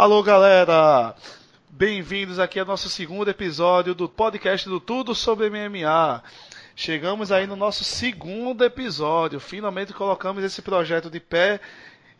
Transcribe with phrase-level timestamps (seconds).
[0.00, 1.12] Falou, galera!
[1.68, 6.22] Bem-vindos aqui ao nosso segundo episódio do podcast do Tudo sobre MMA.
[6.76, 9.40] Chegamos aí no nosso segundo episódio.
[9.40, 11.58] Finalmente colocamos esse projeto de pé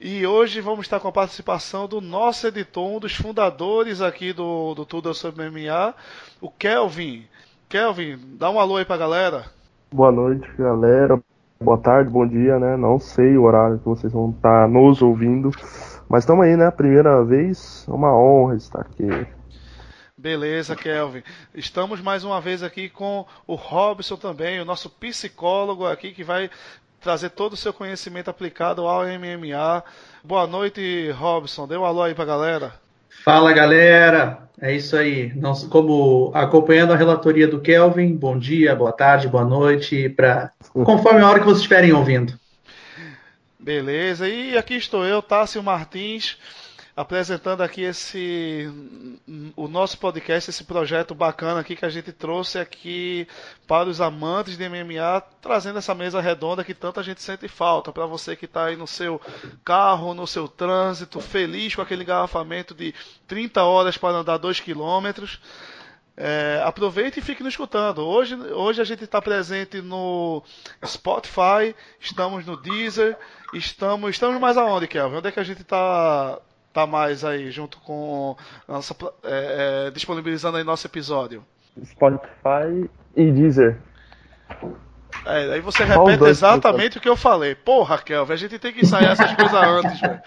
[0.01, 4.75] e hoje vamos estar com a participação do nosso editor, um dos fundadores aqui do,
[4.75, 5.95] do Tudo sobre MMA,
[6.41, 7.27] o Kelvin.
[7.69, 9.45] Kelvin, dá um alô aí pra galera.
[9.93, 11.23] Boa noite, galera.
[11.61, 12.77] Boa tarde, bom dia, né?
[12.77, 15.53] Não sei o horário que vocês vão estar nos ouvindo.
[16.09, 16.71] Mas estamos aí, né?
[16.71, 19.27] Primeira vez, é uma honra estar aqui.
[20.17, 21.23] Beleza, Kelvin.
[21.55, 26.51] Estamos mais uma vez aqui com o Robson também, o nosso psicólogo aqui que vai
[27.01, 29.85] trazer todo o seu conhecimento aplicado ao MMA.
[30.25, 31.69] Boa noite, Robson.
[31.69, 32.73] Dê um alô aí pra galera.
[33.25, 34.49] Fala, galera.
[34.61, 35.33] É isso aí.
[35.37, 41.21] Nós, como acompanhando a relatoria do Kelvin, bom dia, boa tarde, boa noite, pra, conforme
[41.21, 42.33] a hora que vocês estiverem ouvindo.
[43.61, 46.39] Beleza, e aqui estou eu, Tássio Martins,
[46.95, 48.71] apresentando aqui esse
[49.57, 53.27] o nosso podcast, esse projeto bacana aqui que a gente trouxe aqui
[53.67, 57.91] para os amantes de MMA, trazendo essa mesa redonda que tanta gente sente falta.
[57.91, 59.21] Para você que está aí no seu
[59.65, 62.95] carro, no seu trânsito, feliz com aquele engarrafamento de
[63.27, 65.41] 30 horas para andar 2 quilômetros.
[66.21, 68.01] É, aproveite e fique nos escutando.
[68.01, 70.43] Hoje, hoje a gente está presente no
[70.85, 73.17] Spotify, estamos no Deezer,
[73.55, 75.19] estamos, estamos mais aonde, Kelvin?
[75.19, 76.41] Onde é que a gente está
[76.73, 81.45] tá mais aí, junto com nossa, é, é, disponibilizando aí nosso episódio?
[81.85, 83.79] Spotify e Deezer.
[85.25, 87.55] É, aí você repete exatamente o que eu falei.
[87.55, 90.21] Porra, Kelvin, a gente tem que ensaiar essas coisas antes, velho.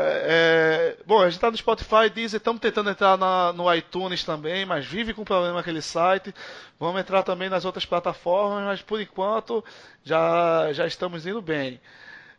[0.00, 4.22] É, é, bom, a gente está no Spotify, Deezer, estamos tentando entrar na, no iTunes
[4.22, 6.32] também, mas vive com problema aquele site.
[6.78, 9.64] Vamos entrar também nas outras plataformas, mas por enquanto
[10.04, 11.80] já, já estamos indo bem.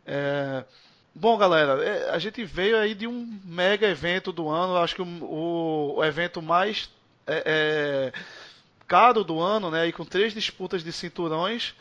[0.06, 0.64] É,
[1.14, 5.02] bom, galera, é, a gente veio aí de um mega evento do ano, acho que
[5.02, 6.88] o, o, evento mais
[7.26, 8.10] é,
[8.88, 9.86] caro do ano, né?
[9.86, 11.74] E com três disputas de cinturões.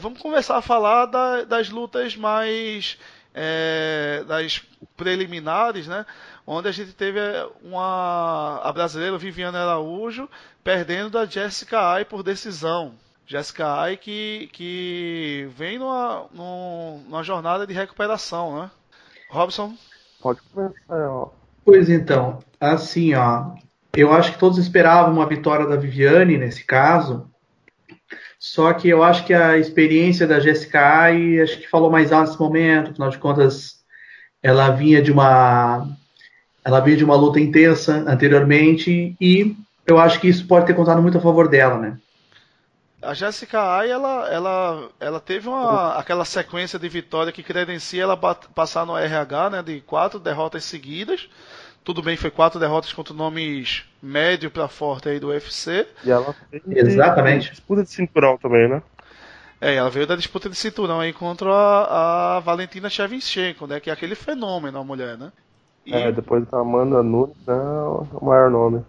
[0.00, 2.96] vamos começar a falar da, das lutas mais
[3.34, 4.62] é, das
[4.96, 6.04] preliminares, né?
[6.46, 10.28] Onde a gente teve é, uma a brasileira Viviane Araújo
[10.62, 12.92] perdendo da Jessica Ai por decisão.
[13.26, 18.70] Jessica Ai que, que vem numa, numa jornada de recuperação, né?
[19.30, 19.74] Robson?
[20.20, 21.30] Pode começar, ó.
[21.64, 23.54] Pois então, assim, ó,
[23.96, 27.30] eu acho que todos esperavam uma vitória da Viviane nesse caso,
[28.42, 32.26] só que eu acho que a experiência da Jessica Ai, acho que falou mais alto
[32.26, 33.76] nesse momento, afinal de contas,
[34.42, 35.86] ela vinha de uma
[36.64, 39.54] ela vinha de uma luta intensa anteriormente e
[39.86, 41.96] eu acho que isso pode ter contado muito a favor dela, né?
[43.00, 48.16] A Jessica Ai, ela, ela, ela teve uma, aquela sequência de vitória que credencia ela
[48.16, 51.28] passar no RH, né, de quatro derrotas seguidas.
[51.84, 55.86] Tudo bem, foi quatro derrotas contra nomes médio para forte aí do UFC.
[56.04, 56.34] E ela
[56.66, 57.50] Exatamente.
[57.50, 58.82] disputa de cinturão também, né?
[59.60, 63.80] É, ela veio da disputa de cinturão aí contra a, a Valentina Shevchenko, né?
[63.80, 65.32] Que é aquele fenômeno, a mulher, né?
[65.84, 65.92] E...
[65.92, 68.84] É, depois da Amanda Nunes, né, o maior nome.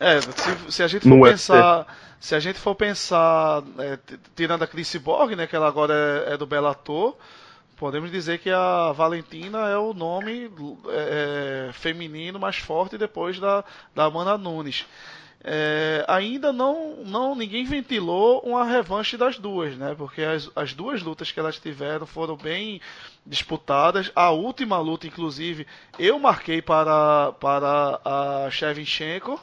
[0.00, 1.80] É, se, se a gente for no pensar...
[1.80, 2.08] UFC.
[2.20, 3.96] Se a gente for pensar, é,
[4.34, 5.46] tirando a Chris Borg, né?
[5.46, 5.94] Que ela agora
[6.26, 7.16] é, é do Bellator
[7.78, 10.50] podemos dizer que a Valentina é o nome
[10.88, 14.84] é, é, feminino mais forte depois da, da Amanda Nunes.
[15.42, 19.94] É, ainda não, não ninguém ventilou uma revanche das duas, né?
[19.96, 22.80] Porque as, as duas lutas que elas tiveram foram bem
[23.24, 24.10] disputadas.
[24.16, 25.64] A última luta, inclusive,
[25.98, 29.40] eu marquei para, para a Shevchenko.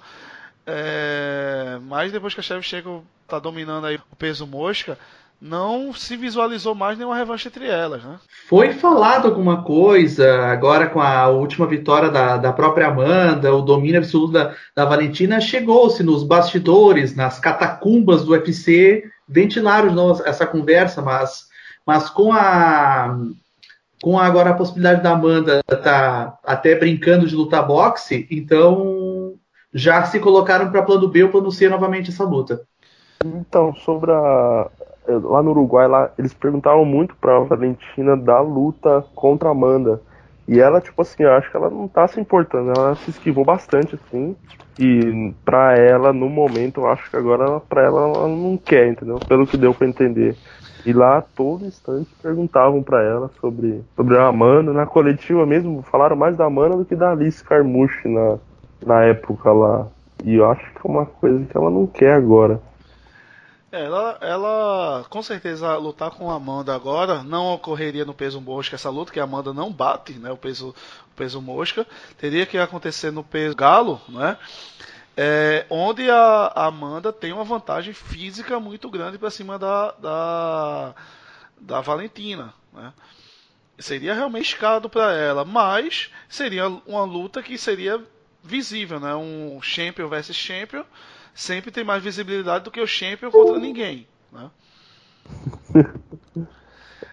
[0.68, 5.00] É, mas depois que a Shevchenko está dominando aí o peso mosca,
[5.42, 8.18] não se visualizou mais nenhuma revanche entre elas, né?
[8.48, 14.00] Foi falado alguma coisa, agora com a última vitória da, da própria Amanda, o domínio
[14.00, 20.46] absoluto da, da Valentina, chegou-se nos bastidores, nas catacumbas do UFC, ventilaram de novo essa
[20.46, 21.46] conversa, mas,
[21.86, 23.18] mas com a
[24.02, 29.34] com agora a possibilidade da Amanda estar tá até brincando de lutar boxe, então
[29.74, 32.62] já se colocaram para plano B ou plano C novamente essa luta.
[33.24, 34.70] Então, sobre a,
[35.08, 40.02] lá no Uruguai, lá, eles perguntavam muito pra Valentina da luta contra a Amanda.
[40.48, 43.44] E ela, tipo assim, eu acho que ela não tá se importando, ela se esquivou
[43.44, 44.36] bastante, assim.
[44.78, 49.20] E pra ela, no momento, eu acho que agora pra ela ela não quer, entendeu?
[49.28, 50.36] Pelo que deu pra entender.
[50.86, 54.72] E lá, todo instante, perguntavam para ela sobre, sobre a Amanda.
[54.72, 58.38] Na coletiva mesmo, falaram mais da Amanda do que da Alice Carmouche na,
[58.86, 59.88] na época lá.
[60.24, 62.62] E eu acho que é uma coisa que ela não quer agora.
[63.76, 68.90] Ela, ela, com certeza, lutar com a Amanda agora não ocorreria no peso mosca essa
[68.90, 70.32] luta, que a Amanda não bate, né?
[70.32, 71.86] O peso, o peso mosca.
[72.18, 74.38] Teria que acontecer no peso galo, né?
[75.18, 80.96] É, onde a, a Amanda tem uma vantagem física muito grande para cima da, da,
[81.60, 82.94] da Valentina, né?
[83.78, 88.02] Seria realmente escado para ela, mas seria uma luta que seria
[88.42, 89.14] visível, né?
[89.16, 90.86] Um champion versus champion
[91.36, 94.50] sempre tem mais visibilidade do que o champion contra ninguém, né?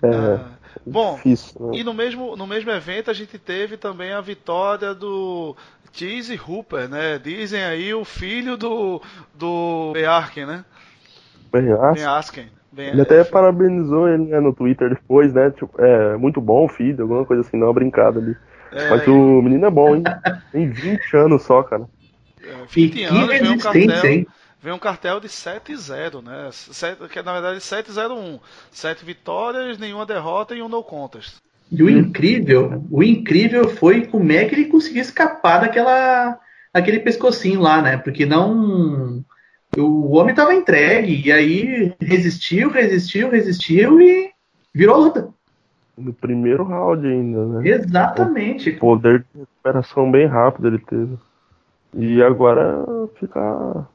[0.02, 0.50] É, ah,
[0.84, 1.78] bom, difícil, né?
[1.78, 5.54] e no mesmo, no mesmo evento a gente teve também a vitória do
[5.92, 7.19] Cheese Hooper, né?
[7.19, 9.00] Dizem aí o filho do
[9.32, 10.64] do Bearken, né?
[12.72, 12.94] Bearken.
[12.94, 15.50] Ele até parabenizou ele né, no Twitter depois, né?
[15.50, 18.36] Tipo, é muito bom o filho, alguma coisa assim, não uma brincada ali.
[18.72, 20.02] É, Mas o menino é bom, hein?
[20.50, 21.86] Tem 20 anos só, cara.
[22.69, 24.27] 20 anos, vem um cartel, hein?
[24.61, 26.49] vem um cartel de 7-0, né?
[26.53, 28.41] 7, que é, na verdade 7-0-1.
[28.71, 31.37] 7 vitórias, nenhuma derrota e um no contest.
[31.71, 36.39] E o incrível, o incrível foi como é que ele conseguiu escapar daquela
[36.73, 37.97] aquele pescocinho lá, né?
[37.97, 39.25] Porque não
[39.77, 44.31] o homem estava entregue e aí resistiu, resistiu, resistiu e
[44.75, 45.29] virou luta.
[45.97, 47.69] No primeiro round ainda, né?
[47.69, 48.71] Exatamente.
[48.71, 51.17] O poder de recuperação bem rápido ele teve.
[51.94, 52.85] E agora
[53.19, 53.87] fica.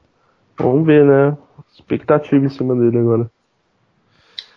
[0.58, 1.36] Vamos ver, né?
[1.72, 3.30] Expectativa em cima dele agora.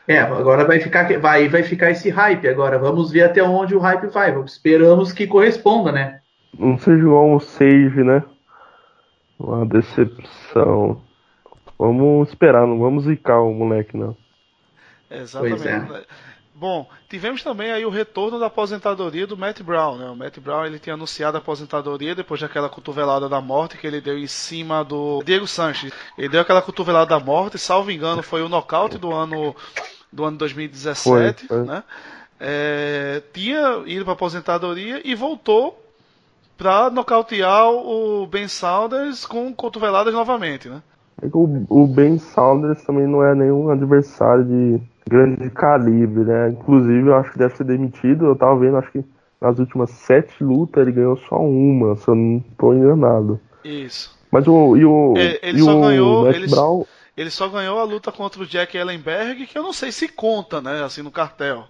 [0.07, 2.77] É, agora vai ficar, vai, vai ficar esse hype agora.
[2.77, 4.37] Vamos ver até onde o hype vai.
[4.43, 6.19] Esperamos que corresponda, né?
[6.57, 8.23] Não seja igual um Sage, né?
[9.39, 11.01] Uma decepção.
[11.77, 14.15] Vamos esperar, não vamos zicar o moleque, não.
[15.09, 15.67] Exatamente.
[15.67, 16.05] É.
[16.53, 20.09] Bom, tivemos também aí o retorno da aposentadoria do Matt Brown, né?
[20.09, 24.01] O Matt Brown ele tinha anunciado a aposentadoria depois daquela cotovelada da morte que ele
[24.01, 25.91] deu em cima do Diego Sanches.
[26.17, 29.55] Ele deu aquela cotovelada da morte, salvo engano, foi o nocaute do ano
[30.11, 31.65] do ano 2017, foi, foi.
[31.65, 31.83] né?
[32.39, 35.81] É, tinha ido para aposentadoria e voltou
[36.57, 40.81] para nocautear o Ben Saunders com cotoveladas novamente, né?
[41.21, 46.49] É o, o Ben Saunders também não é nenhum adversário de grande calibre, né?
[46.49, 48.25] Inclusive, eu acho que deve ser demitido.
[48.25, 49.03] Eu tava vendo, acho que
[49.39, 53.39] nas últimas sete lutas ele ganhou só uma, se eu não tô enganado.
[53.63, 54.17] Isso.
[54.31, 54.77] Mas o.
[54.77, 56.31] E o ele, ele e só o ganhou.
[56.31, 56.85] Ele, Brown...
[57.17, 60.61] ele só ganhou a luta contra o Jack Ellenberg, que eu não sei se conta,
[60.61, 60.83] né?
[60.83, 61.65] Assim, no cartel.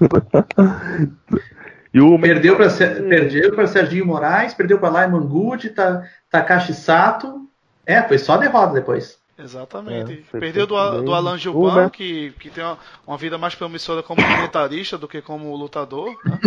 [1.92, 7.48] e o perdeu para Serginho Moraes, perdeu para Lyman Good, ta, Takashi Sato.
[7.86, 9.18] É, foi só derrota depois.
[9.36, 10.24] Exatamente.
[10.32, 14.22] É, Perdeu do, do Alan Gilban, que, que tem uma, uma, vida mais promissora como
[14.22, 16.16] comentarista do que como lutador.
[16.24, 16.38] Né?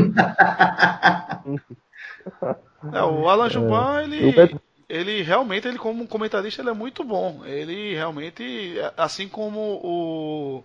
[2.93, 4.03] é, o Alan Gilban, é.
[4.05, 7.41] ele, ele realmente, ele como comentarista, ele é muito bom.
[7.45, 10.63] Ele realmente, assim como o.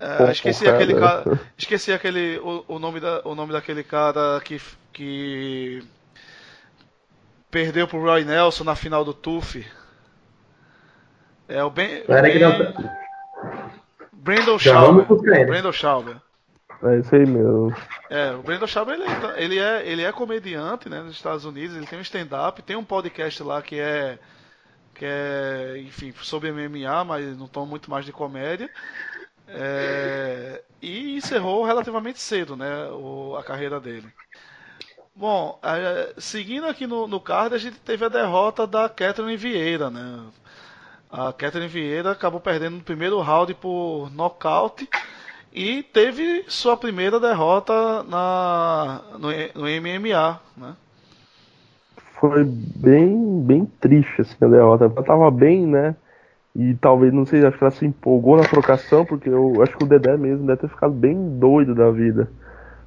[0.00, 1.38] É, esqueci aquele cara.
[1.56, 2.38] Esqueci aquele.
[2.38, 4.60] O, o, nome da, o nome daquele cara que.
[4.92, 5.84] que
[7.52, 9.64] perdeu pro Roy Nelson na final do TUF.
[11.46, 12.02] É o Ben.
[12.08, 12.38] ben...
[12.40, 13.02] Não...
[14.10, 15.04] Brandon Schauber.
[15.46, 16.16] Brandon Schauber.
[16.82, 17.76] É isso aí mesmo.
[18.08, 19.04] É, o Brandon Schauber ele,
[19.36, 22.84] ele, é, ele é comediante, né, nos Estados Unidos, ele tem um stand-up, tem um
[22.84, 24.18] podcast lá que é
[24.94, 28.70] que é, enfim, sobre MMA, mas não tom muito mais de comédia.
[29.48, 34.08] É, e encerrou relativamente cedo, né, o, a carreira dele.
[35.14, 39.90] Bom, é, seguindo aqui no, no card, a gente teve a derrota da Catherine Vieira,
[39.90, 40.20] né?
[41.10, 44.88] A Catherine Vieira acabou perdendo no primeiro round por nocaute
[45.52, 50.74] e teve sua primeira derrota na, no, no MMA, né?
[52.18, 54.84] Foi bem, bem triste assim, a derrota.
[54.84, 55.94] Ela tava bem, né?
[56.56, 59.84] E talvez, não sei, acho que ela se empolgou na trocação, porque eu acho que
[59.84, 62.30] o Dedé mesmo deve ter ficado bem doido da vida.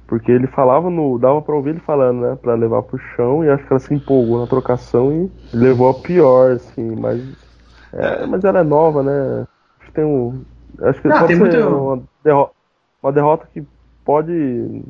[0.06, 1.18] Porque ele falava no.
[1.18, 2.38] dava pra ouvir ele falando, né?
[2.40, 5.94] Pra levar pro chão, e acho que ela se empolgou na trocação e levou a
[5.94, 7.20] pior, assim, mas
[7.96, 9.46] é, mas ela é nova, né?
[9.80, 10.42] Acho que tem um.
[10.82, 11.56] Acho que Não, pode ser muito...
[11.58, 12.52] uma, derrota,
[13.02, 13.64] uma derrota que
[14.04, 14.82] pode.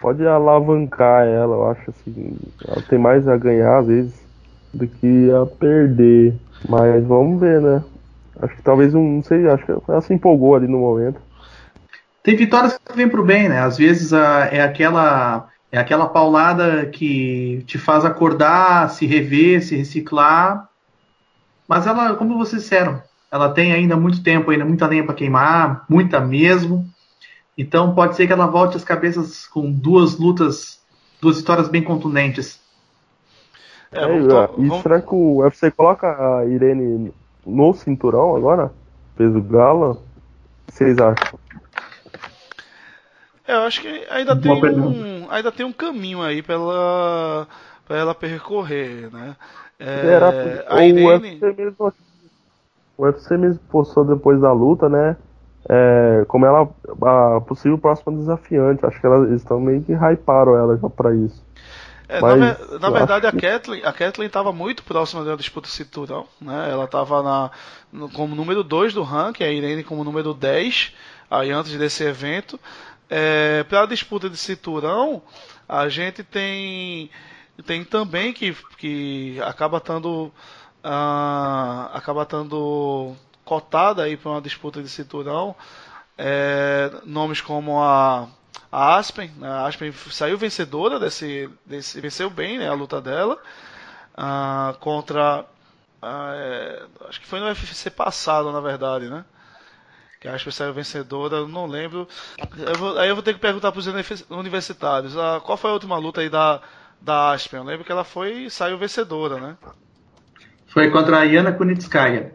[0.00, 2.36] Pode alavancar ela, eu acho assim.
[2.68, 4.26] Ela tem mais a ganhar, às vezes,
[4.72, 6.34] do que a perder.
[6.68, 7.82] Mas vamos ver, né?
[8.40, 9.16] Acho que talvez um.
[9.16, 11.20] Não sei, acho que ela se empolgou ali no momento.
[12.26, 13.60] Tem vitórias que vêm pro bem, né?
[13.60, 15.48] Às vezes a, é aquela.
[15.70, 20.68] É aquela paulada que te faz acordar, se rever, se reciclar
[21.68, 25.84] mas ela, como vocês disseram, ela tem ainda muito tempo, ainda muita lenha para queimar,
[25.88, 26.86] muita mesmo.
[27.58, 30.80] Então pode ser que ela volte as cabeças com duas lutas,
[31.20, 32.60] duas vitórias bem contundentes.
[33.90, 34.24] É, vamos,
[34.58, 34.82] e vamos...
[34.82, 37.12] será que o UFC coloca a Irene
[37.44, 38.72] no cinturão agora?
[39.16, 39.92] peso gala.
[39.92, 39.96] O
[40.66, 41.38] que vocês acham?
[43.46, 47.48] É, eu acho que ainda tem, um, ainda tem um caminho aí pra ela,
[47.86, 49.36] pra ela percorrer, né?
[49.78, 51.40] É, Era, a Irene...
[51.78, 51.92] o,
[52.98, 55.16] UFC mesmo, postou depois da luta, né?
[55.68, 56.68] É, como ela
[57.02, 58.86] a possível próxima desafiante.
[58.86, 61.44] Acho que ela, eles estão meio que hyparam ela já pra isso.
[62.08, 66.26] É, Mas, na, na verdade, a Kathleen, a Kathleen estava muito próxima da disputa cinturão.
[66.40, 66.70] Né?
[66.70, 67.50] Ela estava
[68.14, 70.94] como número 2 do ranking, a Irene como número 10,
[71.28, 72.60] aí antes desse evento.
[73.08, 75.22] É, Para a disputa de cinturão,
[75.68, 77.10] a gente tem,
[77.64, 80.32] tem também que, que acaba estando
[80.86, 85.54] uh, acaba estando cotada aí para uma disputa de cinturão.
[86.18, 88.28] É, nomes como a,
[88.72, 89.48] a Aspen, né?
[89.48, 93.38] a Aspen saiu vencedora desse, desse venceu bem né, a luta dela
[94.16, 95.44] uh, contra
[96.02, 99.24] uh, acho que foi no UFC passado na verdade, né?
[100.26, 102.08] Que acho que saiu vencedora, eu não lembro.
[102.58, 103.86] Eu vou, aí eu vou ter que perguntar para os
[104.28, 105.16] universitários.
[105.16, 106.60] Ah, qual foi a última luta aí da,
[107.00, 107.60] da Aspen?
[107.60, 109.56] Eu lembro que ela foi saiu vencedora, né?
[110.66, 112.34] Foi contra a Yana Kunitskaya.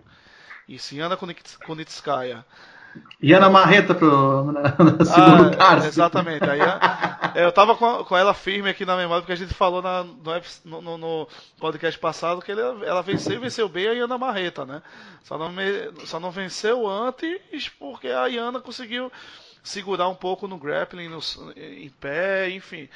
[0.67, 2.45] Isso, Yana Kunitskaya.
[3.21, 6.49] Yana Marreta pro, na, na segundo ah, Exatamente.
[6.49, 9.81] Aí, é, eu tava com, com, ela firme aqui na memória, porque a gente falou
[9.81, 11.27] na, no, no, no,
[11.59, 14.81] podcast passado que ele, ela venceu e venceu bem a Yana Marreta, né?
[15.23, 15.51] Só não,
[16.05, 19.11] só não venceu antes porque a Yana conseguiu
[19.63, 21.19] segurar um pouco no grappling, no,
[21.55, 22.89] em pé, enfim.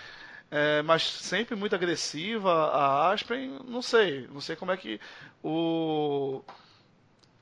[0.52, 2.52] É, mas sempre muito agressiva.
[2.52, 4.28] A Aspen, não sei.
[4.32, 5.00] Não sei como é que
[5.44, 6.42] o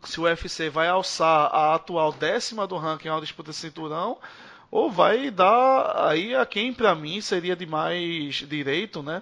[0.04, 4.18] se o UFC vai alçar a atual décima do ranking ao disputa de cinturão
[4.74, 9.22] ou vai dar aí a quem para mim seria de mais direito, né?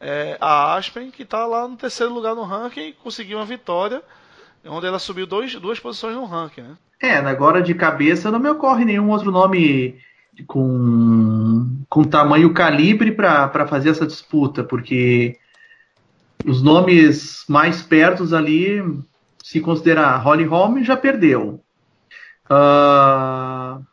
[0.00, 4.00] É, a Aspen que está lá no terceiro lugar no ranking conseguiu uma vitória
[4.64, 6.76] onde ela subiu dois, duas posições no ranking, né?
[7.02, 9.98] É, agora de cabeça não me ocorre nenhum outro nome
[10.46, 15.36] com, com tamanho calibre para fazer essa disputa, porque
[16.46, 18.80] os nomes mais pertos ali
[19.42, 21.60] se considerar Holly Holm, já perdeu.
[22.48, 23.84] Uh,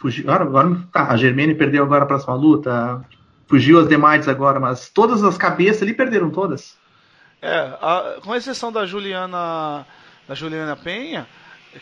[0.00, 3.04] fugiu, agora, agora tá, a Germaine perdeu agora a próxima luta.
[3.46, 6.76] Fugiu as demais agora, mas todas as cabeças ali perderam todas.
[7.40, 9.86] É, a, com exceção da Juliana,
[10.26, 11.26] da Juliana Penha,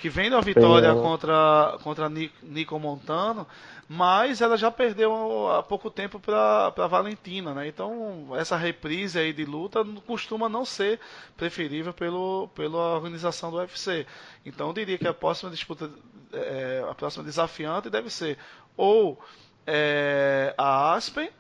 [0.01, 1.03] que vem da vitória Penha.
[1.03, 3.47] contra contra Nico Montano,
[3.89, 7.69] mas ela já perdeu há pouco tempo para Valentina, né?
[7.69, 10.99] Então essa reprise aí de luta costuma não ser
[11.37, 14.07] preferível pelo, pela organização do UFC.
[14.45, 15.89] Então eu diria que a próxima disputa,
[16.33, 18.39] é, a próxima desafiante deve ser
[18.77, 19.21] ou
[19.65, 21.31] é, a Aspen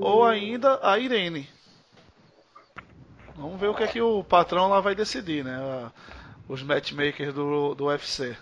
[0.00, 1.48] ou ainda a Irene.
[3.36, 5.90] Vamos ver o que é que o patrão lá vai decidir, né?
[6.48, 8.36] Os matchmakers do, do UFC.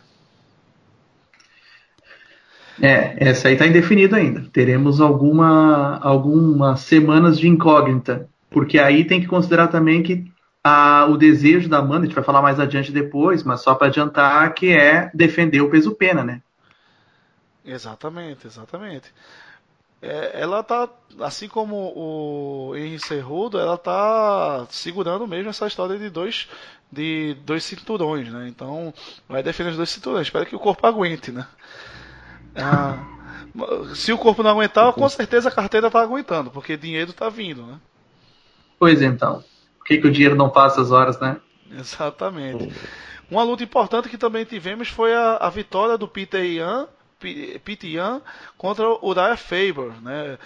[2.80, 4.46] É, essa aí está indefinido ainda.
[4.52, 10.30] Teremos alguma, algumas semanas de incógnita, porque aí tem que considerar também que
[10.62, 13.88] a, o desejo da Amanda, a gente vai falar mais adiante depois, mas só para
[13.88, 16.40] adiantar que é defender o peso pena, né?
[17.64, 19.12] Exatamente, exatamente.
[20.00, 20.88] É, ela tá,
[21.20, 26.48] assim como o Henry Cerrudo, ela tá segurando mesmo essa história de dois,
[26.92, 28.46] de dois cinturões, né?
[28.48, 28.92] Então,
[29.28, 30.26] vai defender os dois cinturões.
[30.26, 31.46] Espero que o corpo aguente, né?
[32.56, 32.98] Ah,
[33.94, 37.62] se o corpo não aguentar, com certeza a carteira está aguentando, porque dinheiro está vindo,
[37.64, 37.78] né?
[38.78, 39.42] Pois então.
[39.78, 41.36] Por que, que o dinheiro não passa as horas, né?
[41.70, 42.72] Exatamente.
[43.30, 46.86] Uma luta importante que também tivemos foi a, a vitória do Peter Yan,
[47.18, 48.20] Peter Yan
[48.56, 50.38] contra o Uriah Faber, né?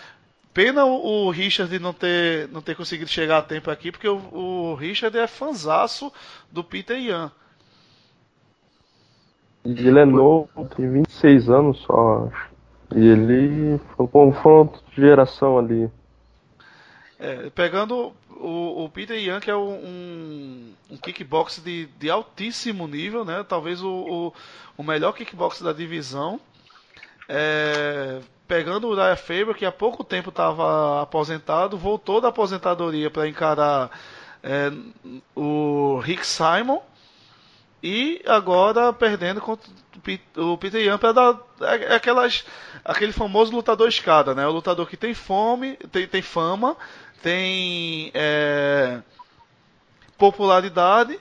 [0.55, 4.17] Pena o, o, Richard não ter, não ter conseguido chegar a tempo aqui, porque o,
[4.17, 6.13] o Richard é fanzaço
[6.51, 7.31] do Peter Yan.
[9.65, 12.49] Ele é novo, tem 26 anos só, acho.
[12.95, 15.91] E ele foi um confronto de geração ali.
[17.19, 23.25] É, pegando o, o, Peter Young, que é um, um kickbox de, de altíssimo nível,
[23.25, 23.45] né?
[23.47, 24.33] Talvez o, o,
[24.77, 26.41] o melhor kickbox da divisão.
[27.29, 33.29] É, pegando o Uriah Faber, que há pouco tempo estava aposentado, voltou da aposentadoria para
[33.29, 33.91] encarar
[34.43, 34.73] é,
[35.37, 36.81] o Rick Simon
[37.83, 39.71] e agora perdendo contra
[40.37, 42.45] o Peter Yan para dar é, é aquelas,
[42.85, 44.47] aquele famoso lutador escada, né?
[44.47, 46.77] O lutador que tem fome, tem, tem fama,
[47.23, 49.01] tem é,
[50.17, 51.19] popularidade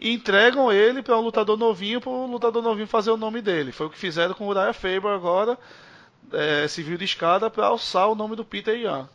[0.00, 3.72] e entregam ele para um lutador novinho para o lutador novinho fazer o nome dele.
[3.72, 5.58] Foi o que fizeram com o Uriah Faber agora,
[6.32, 9.08] é, civil de escada, para alçar o nome do Peter Yan.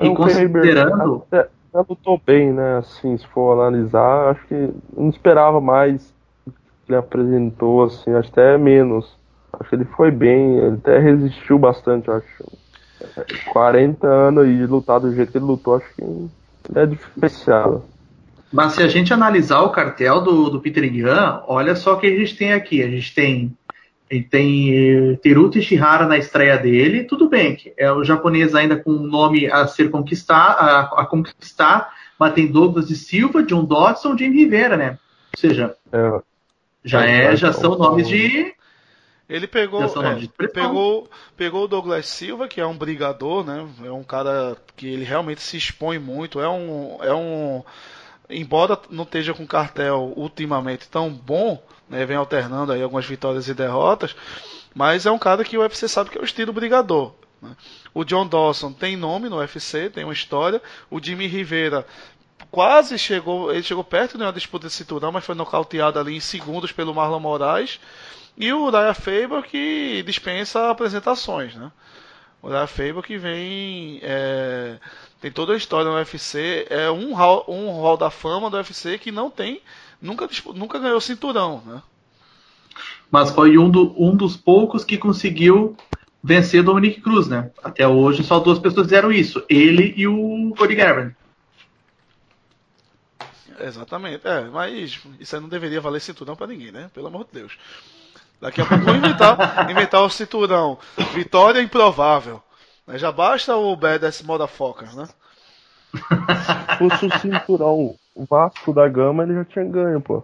[0.00, 1.24] E considerando
[1.72, 2.78] ela lutou bem, né?
[2.78, 6.12] Assim, se for analisar, acho que não esperava mais
[6.88, 9.16] ele apresentou, assim, acho até menos.
[9.52, 12.62] Acho que ele foi bem, ele até resistiu bastante, acho.
[13.52, 16.28] 40 anos e lutar do jeito que ele lutou, acho que
[16.74, 17.82] é diferenciado.
[18.52, 22.06] Mas se a gente analisar o cartel do, do Peter Gunn, olha só o que
[22.06, 22.80] a gente tem aqui.
[22.82, 23.56] A gente tem
[24.12, 29.06] ele tem Teruto Ishihara na estreia dele, tudo bem, é o japonês ainda com um
[29.06, 34.30] nome a ser conquistar, a, a conquistar, mas tem Douglas de Silva, John Dodson, Jim
[34.30, 34.98] Rivera, né?
[35.34, 36.20] Ou seja, é,
[36.84, 38.54] já é, já são nomes de
[39.28, 43.66] ele pegou, é, pegou, pegou o Douglas Silva, que é um brigador, né?
[43.82, 46.38] É um cara que ele realmente se expõe muito.
[46.38, 47.62] É um, é um,
[48.28, 52.06] embora não esteja com cartel ultimamente tão bom, né?
[52.06, 54.16] Vem alternando aí algumas vitórias e derrotas,
[54.74, 57.12] mas é um cara que o UFC sabe que é o estilo brigador.
[57.40, 57.54] Né?
[57.92, 60.60] O John Dawson tem nome no UFC, tem uma história.
[60.90, 61.86] O Jimmy Rivera
[62.50, 66.20] quase chegou, ele chegou perto de uma disputa de cinturão, mas foi nocauteado ali em
[66.20, 67.78] segundos pelo Marlon Moraes.
[68.36, 71.70] E o Raya Faber que dispensa apresentações, né?
[72.40, 74.00] O Raya Faber que vem.
[74.02, 74.78] É,
[75.20, 76.66] tem toda a história no UFC.
[76.70, 79.60] É um hall, um hall da fama do UFC que não tem.
[80.02, 81.80] Nunca, nunca ganhou cinturão, né?
[83.08, 85.76] Mas foi um, do, um dos poucos que conseguiu
[86.22, 87.52] vencer Dominic Cruz, né?
[87.62, 89.44] Até hoje só duas pessoas fizeram isso.
[89.48, 91.14] Ele e o Cody Garbrandt.
[93.60, 94.26] Exatamente.
[94.26, 96.90] É, mas isso aí não deveria valer cinturão para ninguém, né?
[96.92, 97.56] Pelo amor de Deus.
[98.40, 100.78] Daqui a pouco vou inventar, inventar o cinturão.
[101.14, 102.42] Vitória improvável.
[102.94, 105.08] Já basta o Badass Motherfucker, né?
[105.92, 110.22] Se fosse o cinturão Vasco da Gama, ele já tinha ganho, pô.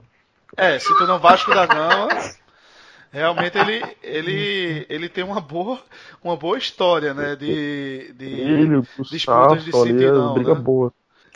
[0.56, 2.08] É, cinturão Vasco da Gama.
[3.10, 5.80] Realmente ele, ele, ele tem uma boa,
[6.22, 7.36] uma boa história, né?
[7.36, 10.34] De, de ele, disputas de cinturão.
[10.34, 10.60] Briga né?
[10.60, 10.92] boa.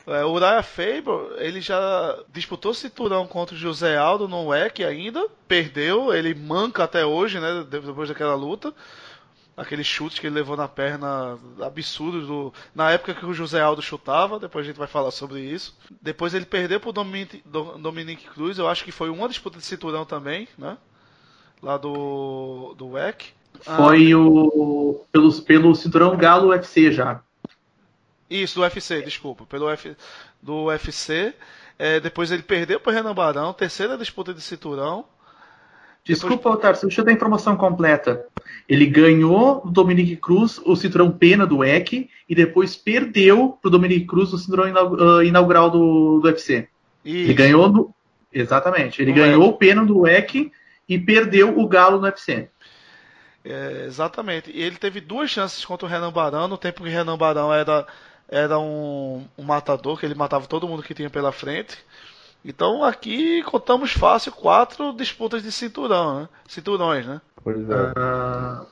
[0.06, 5.24] É, o Uriah Faber, ele já disputou cinturão contra o José Aldo no WEC ainda,
[5.46, 8.74] perdeu, ele manca até hoje, né, depois daquela luta.
[9.54, 13.82] Aquele chute que ele levou na perna absurdo do, na época que o José Aldo
[13.82, 15.76] chutava, depois a gente vai falar sobre isso.
[16.00, 20.06] Depois ele perdeu pro Dominic, Dominic Cruz, eu acho que foi uma disputa de cinturão
[20.06, 20.78] também, né?
[21.62, 23.34] Lá do, do WEC.
[23.60, 27.20] Foi ah, o pelo, pelo cinturão Galo UFC já.
[28.28, 29.44] Isso, do UFC, desculpa.
[29.44, 29.94] Pelo F,
[30.40, 31.34] do UFC.
[31.78, 35.04] É, depois ele perdeu para Renan Barão, terceira disputa de cinturão.
[36.04, 36.54] Desculpa, depois...
[36.56, 38.26] Otário, deixa eu dar a informação completa.
[38.68, 43.70] Ele ganhou do Dominique Cruz o cinturão pena do EC e depois perdeu para o
[43.70, 46.68] Dominique Cruz o cinturão ah, inaugural do, do UFC.
[47.04, 47.16] Isso.
[47.16, 47.94] Ele ganhou.
[48.32, 49.00] Exatamente.
[49.00, 50.50] Ele ganhou o pena do EC
[50.88, 52.48] e perdeu o Galo no UFC.
[53.44, 54.50] É, exatamente.
[54.50, 57.52] E ele teve duas chances contra o Renan Barão, no tempo que o Renan Barão
[57.52, 57.86] era
[58.32, 61.76] era um, um matador, que ele matava todo mundo que tinha pela frente.
[62.44, 66.28] Então aqui contamos fácil quatro disputas de cinturão, né?
[66.48, 67.20] Cinturões, né?
[67.42, 67.74] Pois é.
[67.74, 68.66] Uh,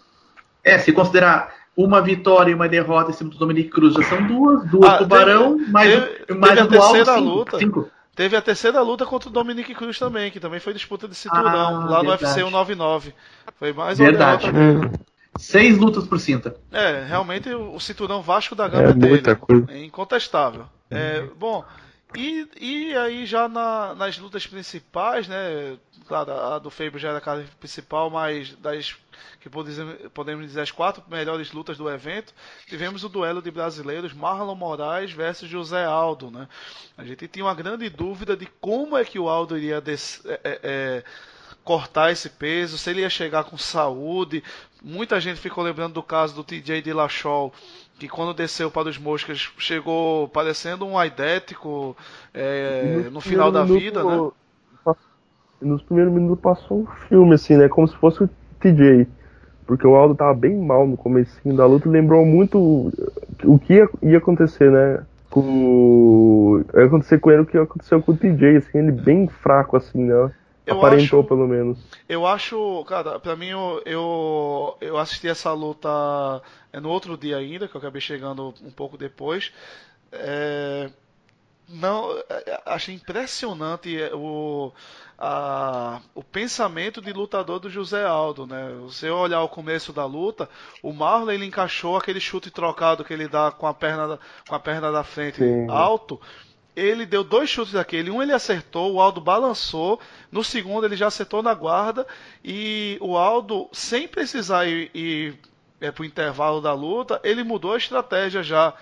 [0.64, 4.26] é, se considerar uma vitória e uma derrota em cima do Dominique Cruz, já são
[4.26, 7.58] duas, duas ah, Tubarão, teve, mais, teve, mais teve a terceira cinco, luta.
[7.58, 7.90] Cinco.
[8.14, 11.48] Teve a terceira luta contra o Dominique Cruz também, que também foi disputa de cinturão,
[11.48, 12.04] ah, lá verdade.
[12.04, 13.14] no UFC 199.
[13.56, 14.50] Foi mais verdade.
[14.50, 15.00] uma derrota.
[15.38, 16.54] Seis lutas por cinta.
[16.72, 19.36] É, realmente o cinturão Vasco da Gama é dele.
[19.36, 19.66] Coisa.
[19.70, 20.66] É incontestável.
[20.90, 21.64] É, bom,
[22.16, 25.78] e, e aí já na, nas lutas principais, né?
[26.06, 28.96] Claro, a do Faber já era a cara principal, mas das
[29.40, 32.34] que podemos dizer as quatro melhores lutas do evento,
[32.66, 36.46] tivemos o duelo de brasileiros Marlon Moraes versus José Aldo, né?
[36.96, 40.40] A gente tinha uma grande dúvida de como é que o Aldo iria des, é,
[40.44, 41.04] é, é
[41.64, 44.42] cortar esse peso, se ele ia chegar com saúde.
[44.82, 47.52] Muita gente ficou lembrando do caso do TJ Lachol,
[48.00, 51.94] que quando desceu para os moscas chegou parecendo um aidético
[52.32, 54.30] é, no, no final da vida, né?
[55.60, 57.68] Nos primeiros minutos passou um filme, assim, né?
[57.68, 59.06] Como se fosse o TJ.
[59.66, 62.90] Porque o Aldo tava bem mal no comecinho da luta, lembrou muito
[63.44, 65.04] o que ia, ia acontecer, né?
[65.28, 66.64] Com...
[66.74, 70.02] Ia acontecer com ele o que aconteceu com o TJ, assim, ele bem fraco, assim,
[70.02, 70.32] né?
[70.70, 71.78] Eu Aparentou, acho, pelo menos.
[72.08, 75.88] Eu acho, cara, pra mim, eu, eu, eu assisti essa luta
[76.72, 79.52] é, no outro dia ainda, que eu acabei chegando um pouco depois.
[80.12, 80.88] É,
[81.68, 84.72] não, é, achei impressionante o,
[85.18, 88.72] a, o pensamento de lutador do José Aldo, né?
[88.82, 90.48] Você olhar o começo da luta,
[90.84, 94.60] o Marlon ele encaixou aquele chute trocado que ele dá com a perna, com a
[94.60, 95.68] perna da frente Sim.
[95.68, 96.20] alto
[96.74, 98.10] ele deu dois chutes daquele.
[98.10, 100.00] Um ele acertou, o Aldo balançou.
[100.30, 102.06] No segundo ele já acertou na guarda.
[102.44, 105.38] E o Aldo, sem precisar ir, ir
[105.80, 108.74] é, para o intervalo da luta, ele mudou a estratégia já.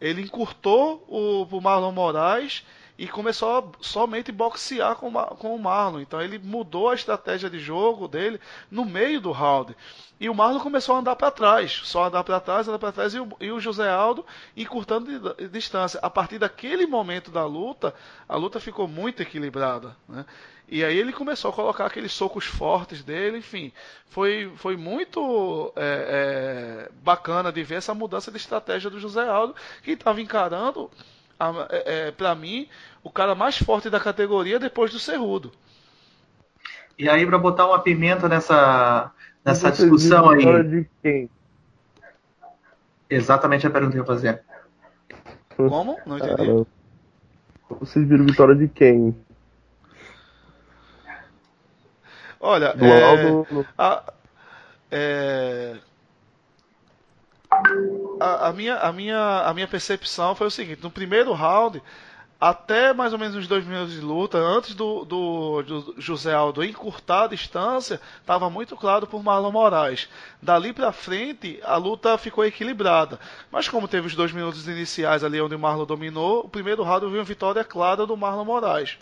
[0.00, 2.64] Ele encurtou o, o Marlon Moraes
[2.98, 6.00] e começou a somente boxear com, com o Marlon.
[6.00, 9.76] Então ele mudou a estratégia de jogo dele no meio do round.
[10.18, 13.14] E o Marlon começou a andar para trás, só andar para trás, andar para trás,
[13.14, 16.00] e o, e o, José Aldo encurtando de, de distância.
[16.02, 17.94] A partir daquele momento da luta,
[18.28, 19.96] a luta ficou muito equilibrada.
[20.08, 20.26] Né?
[20.68, 23.72] E aí ele começou a colocar aqueles socos fortes dele, enfim.
[24.10, 29.54] Foi, foi muito é, é, bacana de ver essa mudança de estratégia do José Aldo,
[29.84, 30.90] que estava encarando,
[31.70, 32.68] é, é para mim,
[33.02, 35.52] o cara mais forte da categoria depois do Cerrudo.
[36.98, 39.12] E aí, para botar uma pimenta nessa,
[39.44, 40.62] nessa discussão aí.
[40.64, 41.30] De quem?
[43.08, 44.42] Exatamente a pergunta que eu ia fazer.
[45.56, 45.98] Como?
[46.04, 46.66] Não entendi.
[47.80, 49.14] Vocês viram vitória de quem?
[52.40, 54.12] Olha, é, a,
[54.90, 55.76] é,
[58.20, 61.82] a, a, minha, a, minha, a minha percepção foi o seguinte: no primeiro round,
[62.40, 66.62] até mais ou menos uns dois minutos de luta, antes do, do, do José Aldo
[66.62, 70.08] encurtar a distância, estava muito claro por Marlon Moraes.
[70.40, 73.18] Dali para frente, a luta ficou equilibrada.
[73.50, 77.04] Mas como teve os dois minutos iniciais ali onde o Marlon dominou, o primeiro round
[77.04, 78.98] eu vi uma vitória clara do Marlon Moraes.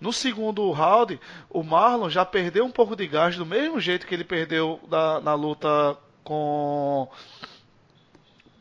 [0.00, 1.18] No segundo round,
[1.48, 5.20] o Marlon já perdeu um pouco de gás, do mesmo jeito que ele perdeu na,
[5.20, 7.08] na luta com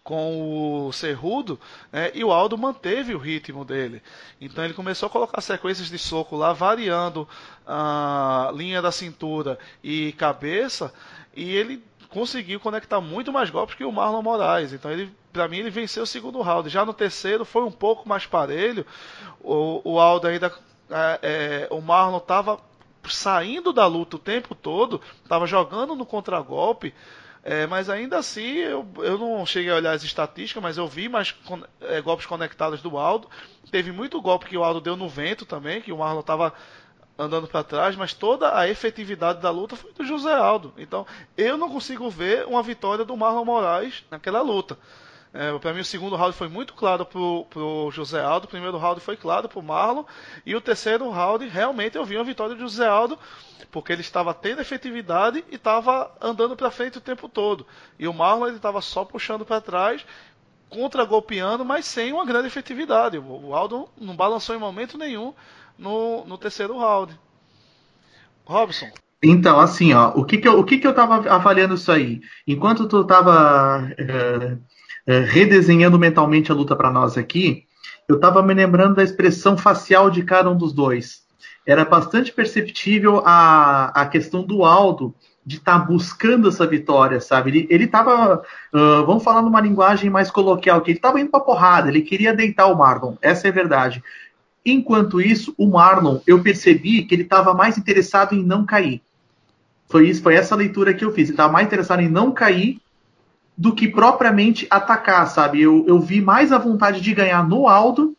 [0.05, 1.59] com o Cerrudo,
[1.91, 4.03] né, e o Aldo manteve o ritmo dele.
[4.39, 7.27] Então ele começou a colocar sequências de soco lá, variando
[7.65, 10.93] a linha da cintura e cabeça,
[11.35, 14.73] e ele conseguiu conectar muito mais golpes que o Marlon Moraes.
[14.73, 16.69] Então ele, para mim, ele venceu o segundo round.
[16.69, 18.85] Já no terceiro foi um pouco mais parelho.
[19.41, 20.53] O, o Aldo ainda
[20.91, 22.59] é, é, o Marlon estava
[23.09, 26.93] saindo da luta o tempo todo, estava jogando no contragolpe,
[27.47, 31.07] é, mas ainda assim eu, eu não cheguei a olhar as estatísticas, mas eu vi
[31.07, 33.29] mais con é, golpes conectados do Aldo.
[33.69, 36.51] Teve muito golpe que o Aldo deu no vento também, que o Marlon estava
[37.15, 40.73] andando para trás, mas toda a efetividade da luta foi do José Aldo.
[40.75, 41.05] Então
[41.37, 44.75] eu não consigo ver uma vitória do Marlon Moraes naquela luta.
[45.37, 48.77] É, para mim, o segundo round foi muito claro pro, pro José Aldo, o primeiro
[48.77, 50.05] round foi claro pro Marlon,
[50.45, 53.19] e o terceiro round, realmente, eu vi uma vitória do José Aldo,
[53.69, 57.67] porque ele estava tendo efetividade e estava andando para frente o tempo todo.
[57.99, 60.05] E o Marlon, ele estava só puxando para trás,
[60.69, 63.17] contra-golpeando, mas sem uma grande efetividade.
[63.17, 65.33] O Aldo não balançou em momento nenhum
[65.77, 67.19] no, no terceiro round.
[68.45, 68.87] Robson.
[69.21, 72.21] Então, assim, ó, o que que eu, o que que eu tava avaliando isso aí?
[72.47, 74.57] Enquanto tu tava é,
[75.07, 77.65] é, redesenhando mentalmente a luta para nós aqui,
[78.07, 81.23] eu estava me lembrando da expressão facial de cada um dos dois.
[81.65, 85.13] Era bastante perceptível a, a questão do Aldo
[85.45, 87.67] de estar tá buscando essa vitória, sabe?
[87.69, 88.41] Ele estava,
[88.73, 92.33] uh, vamos falar numa linguagem mais coloquial, que ele estava indo para porrada, ele queria
[92.33, 94.03] deitar o Marlon, essa é a verdade.
[94.65, 99.01] Enquanto isso, o Marlon, eu percebi que ele estava mais interessado em não cair.
[99.87, 101.25] Foi isso, foi essa leitura que eu fiz.
[101.25, 102.81] Ele estava mais interessado em não cair
[103.57, 105.61] do que propriamente atacar, sabe?
[105.61, 108.15] Eu, eu vi mais a vontade de ganhar no Aldo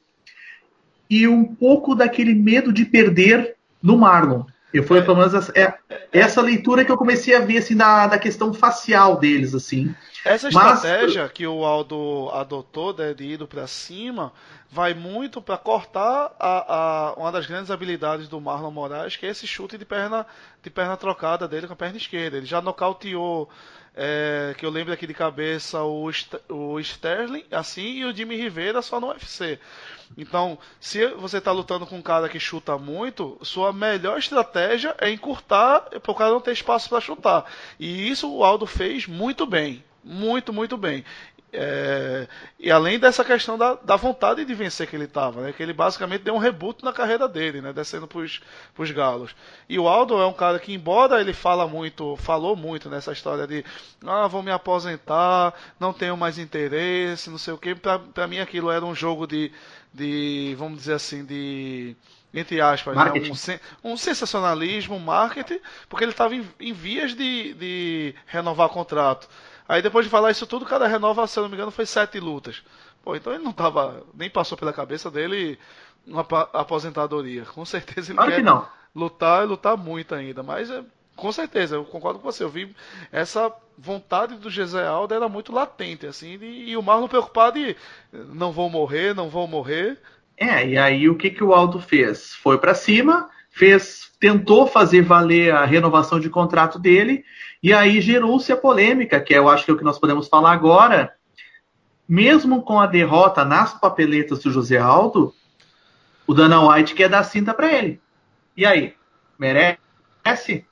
[1.08, 4.44] e um pouco daquele medo de perder no Marlon.
[4.72, 5.74] Eu foi pelo menos essa, é,
[6.12, 9.94] essa leitura que eu comecei a ver assim da, da questão facial deles assim.
[10.24, 14.32] Essa estratégia Mas, que o Aldo adotou né, de ir para cima
[14.68, 19.30] vai muito para cortar a, a, uma das grandes habilidades do Marlon Moraes, que é
[19.30, 20.26] esse chute de perna
[20.62, 22.36] de perna trocada dele com a perna esquerda.
[22.36, 23.48] Ele já nocauteou
[23.96, 26.10] é, que eu lembro aqui de cabeça o,
[26.50, 29.58] o Sterling, assim, e o Jimmy Rivera só no UFC.
[30.16, 35.10] Então, se você está lutando com um cara que chuta muito, sua melhor estratégia é
[35.10, 37.46] encurtar para o cara não ter espaço para chutar.
[37.80, 39.82] E isso o Aldo fez muito bem.
[40.04, 41.04] Muito, muito bem.
[41.58, 42.28] É,
[42.60, 45.52] e além dessa questão da, da, vontade de vencer que ele estava, né?
[45.52, 47.72] Que ele basicamente deu um reboot na carreira dele, né?
[47.72, 49.34] Descendo para os galos.
[49.66, 53.46] E o Aldo é um cara que, embora ele fala muito, falou muito nessa história
[53.46, 53.64] de
[54.06, 57.74] ah, vou me aposentar, não tenho mais interesse, não sei o que.
[57.74, 59.50] Para mim aquilo era um jogo de,
[59.94, 61.96] de, vamos dizer assim, de
[62.34, 63.12] entre aspas, né?
[63.82, 69.26] um, um, sensacionalismo, um marketing, porque ele estava em, em, vias de, de renovar contrato.
[69.68, 72.62] Aí depois de falar isso tudo, cada renova, se não me engano, foi sete lutas.
[73.02, 74.02] Pô, então ele não tava.
[74.14, 75.58] Nem passou pela cabeça dele
[76.06, 77.44] uma aposentadoria.
[77.44, 78.66] Com certeza ele claro quer que não.
[78.94, 80.42] lutar e lutar muito ainda.
[80.42, 80.82] Mas é,
[81.16, 82.44] com certeza, eu concordo com você.
[82.44, 82.74] Eu vi
[83.10, 87.76] essa vontade do Gesealdo era muito latente, assim, e, e o Marlon preocupado de
[88.12, 89.98] não vou morrer, não vou morrer.
[90.36, 92.34] É, e aí o que, que o Aldo fez?
[92.34, 97.24] Foi para cima, fez, tentou fazer valer a renovação de contrato dele
[97.66, 100.52] e aí gerou-se a polêmica, que eu acho que é o que nós podemos falar
[100.52, 101.12] agora.
[102.08, 105.34] Mesmo com a derrota nas papeletas do José Aldo,
[106.28, 108.00] o Dana White quer dar cinta para ele.
[108.56, 108.94] E aí?
[109.36, 110.64] Merece?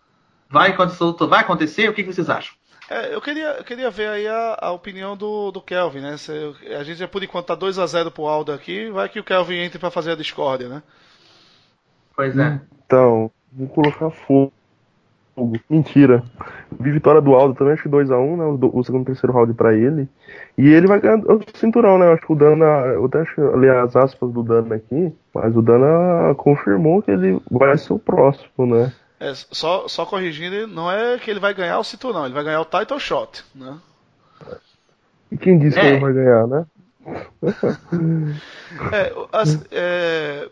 [0.49, 1.27] Vai acontecer?
[1.27, 1.89] Vai acontecer?
[1.89, 2.55] O que, vocês acham?
[2.89, 6.17] É, eu, queria, eu queria ver aí a, a opinião do, do Kelvin, né?
[6.17, 6.31] Se,
[6.79, 9.81] a gente já por enquanto tá 2x0 pro Aldo aqui, vai que o Kelvin entre
[9.81, 10.81] para fazer a discórdia, né?
[12.15, 12.61] Pois é.
[12.87, 14.53] Então, vou colocar fogo.
[15.69, 16.23] Mentira.
[16.79, 18.45] Vi vitória do Aldo também, acho que 2x1, né?
[18.45, 20.09] O, o segundo e terceiro round pra ele.
[20.57, 22.07] E ele vai ganhar o cinturão, né?
[22.07, 22.65] Eu acho que o Dana.
[22.65, 27.41] Eu até acho ali as aspas do Dana aqui, mas o Dana confirmou que ele
[27.51, 28.93] vai ser o próximo, né?
[29.19, 32.61] É, só, só corrigindo, não é que ele vai ganhar o cinturão, ele vai ganhar
[32.61, 33.79] o title shot, né?
[35.33, 35.81] E quem disse é.
[35.81, 36.67] que ele vai ganhar, né?
[38.93, 40.49] é, as, é,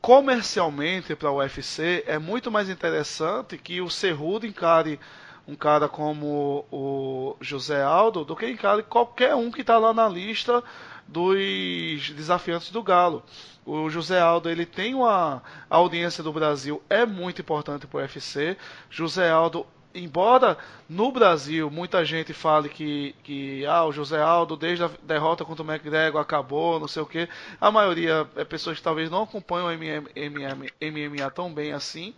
[0.00, 4.98] comercialmente para o UFC é muito mais interessante que o Cerrudo encare
[5.46, 10.08] um cara como o José Aldo do que encare qualquer um que está lá na
[10.08, 10.62] lista
[11.06, 13.22] dos desafiantes do Galo.
[13.66, 18.00] O José Aldo ele tem uma a audiência do Brasil é muito importante para o
[18.00, 18.56] UFC.
[18.88, 20.56] José Aldo embora
[20.88, 25.64] no Brasil muita gente fale que, que ah, o José Aldo, desde a derrota contra
[25.64, 27.28] o McGregor, acabou, não sei o que,
[27.60, 32.14] a maioria é pessoas que talvez não acompanham o MMA, tão bem assim.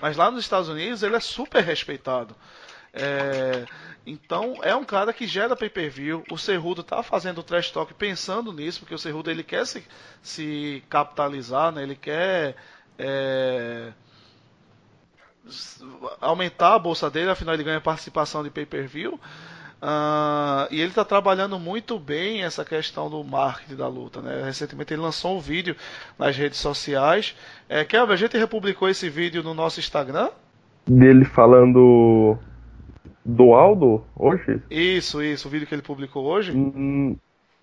[0.00, 2.34] Mas lá nos Estados Unidos ele é super respeitado.
[2.92, 3.64] É,
[4.06, 6.24] então é um cara que gera pay-per-view.
[6.30, 9.84] O Cerrudo está fazendo o trash talk pensando nisso, porque o Cerrudo ele quer se,
[10.22, 11.82] se capitalizar, né?
[11.82, 12.56] ele quer
[12.98, 13.92] é,
[16.20, 19.18] aumentar a bolsa dele, afinal ele ganha participação de pay-per-view.
[19.80, 24.20] Uh, e ele está trabalhando muito bem essa questão do marketing da luta.
[24.20, 24.42] Né?
[24.44, 25.76] Recentemente ele lançou um vídeo
[26.18, 27.36] nas redes sociais.
[27.68, 30.30] É, Kelvin, a gente republicou esse vídeo no nosso Instagram?
[30.84, 32.36] Dele falando
[33.24, 34.60] do Aldo hoje?
[34.70, 36.52] Isso, isso, o vídeo que ele publicou hoje?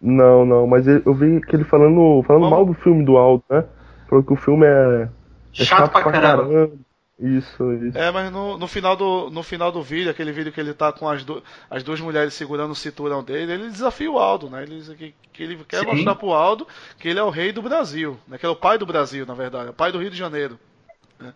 [0.02, 3.66] Não, não, mas eu vi que ele falando, falando mal do filme do Aldo, né?
[4.08, 5.10] Falou que o filme é, é
[5.52, 6.44] chato, chato pra, pra caramba.
[6.44, 6.72] caramba.
[7.18, 7.98] Isso, isso.
[7.98, 10.92] É, mas no, no, final do, no final do vídeo, aquele vídeo que ele tá
[10.92, 14.64] com as, do, as duas mulheres segurando o cinturão dele, ele desafia o Aldo, né?
[14.64, 15.86] Ele, que, que ele quer Sim.
[15.86, 16.68] mostrar pro Aldo
[17.00, 18.38] que ele é o rei do Brasil, né?
[18.38, 20.18] Que ele é o pai do Brasil, na verdade, é o pai do Rio de
[20.18, 20.60] Janeiro.
[21.18, 21.34] Né?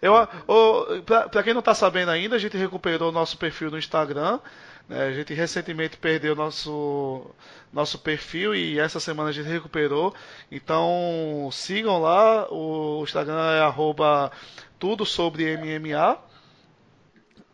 [0.00, 0.14] Eu,
[0.46, 3.78] oh, pra, pra, quem não tá sabendo ainda, a gente recuperou o nosso perfil no
[3.78, 4.40] Instagram.
[4.88, 5.06] Né?
[5.06, 7.30] A gente recentemente perdeu nosso
[7.72, 10.14] nosso perfil e essa semana a gente recuperou.
[10.50, 14.30] Então sigam lá, o Instagram é arroba
[14.84, 16.18] tudo sobre MMA.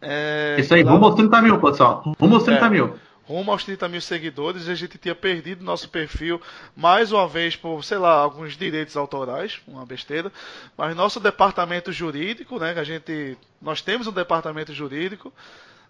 [0.03, 2.03] É, Isso aí, rumo aos 30 mil, pessoal.
[2.19, 2.97] Rumo aos 30 é, mil.
[3.23, 4.69] Rumo aos 30 mil seguidores.
[4.69, 6.41] A gente tinha perdido nosso perfil
[6.77, 10.33] mais uma vez por, sei lá, alguns direitos autorais, uma besteira.
[10.77, 13.39] Mas nosso departamento jurídico, né, que a gente.
[13.63, 15.33] Nós temos um departamento jurídico,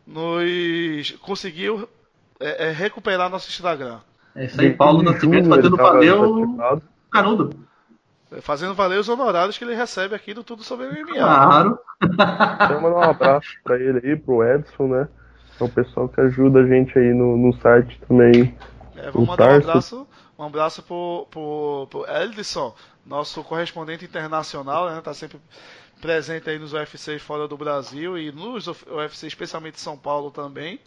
[0.07, 1.89] nos conseguiu
[2.39, 4.01] é, é, recuperar nosso Instagram.
[4.37, 6.13] É isso aí, Paulo Nascimento fazendo valer
[7.11, 7.70] canudo.
[8.43, 11.15] Fazendo valer os honorários que ele recebe aqui do Tudo Sobre MMA.
[11.15, 11.79] Claro.
[12.01, 15.09] Quero mandar um abraço pra ele aí, pro Edson, né?
[15.61, 18.57] É o pessoal que ajuda a gente aí no, no site também.
[18.97, 20.07] É, vou mandar um abraço,
[20.39, 25.01] um abraço pro, pro, pro Edson, nosso correspondente internacional, né?
[25.03, 25.39] Tá sempre
[26.01, 30.79] presente aí nos UFC fora do Brasil e nos UFC, especialmente São Paulo também.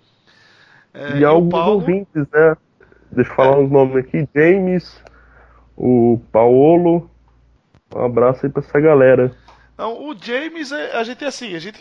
[0.94, 1.74] É, e, e alguns Paulo...
[1.74, 2.58] ouvintes, né?
[3.12, 3.60] Deixa eu falar é.
[3.60, 4.28] uns nomes aqui.
[4.34, 5.04] James,
[5.78, 7.10] o Paolo,
[7.96, 9.36] um abraço aí pra essa galera.
[9.78, 11.80] Não, o James, é, a gente é assim, a gente,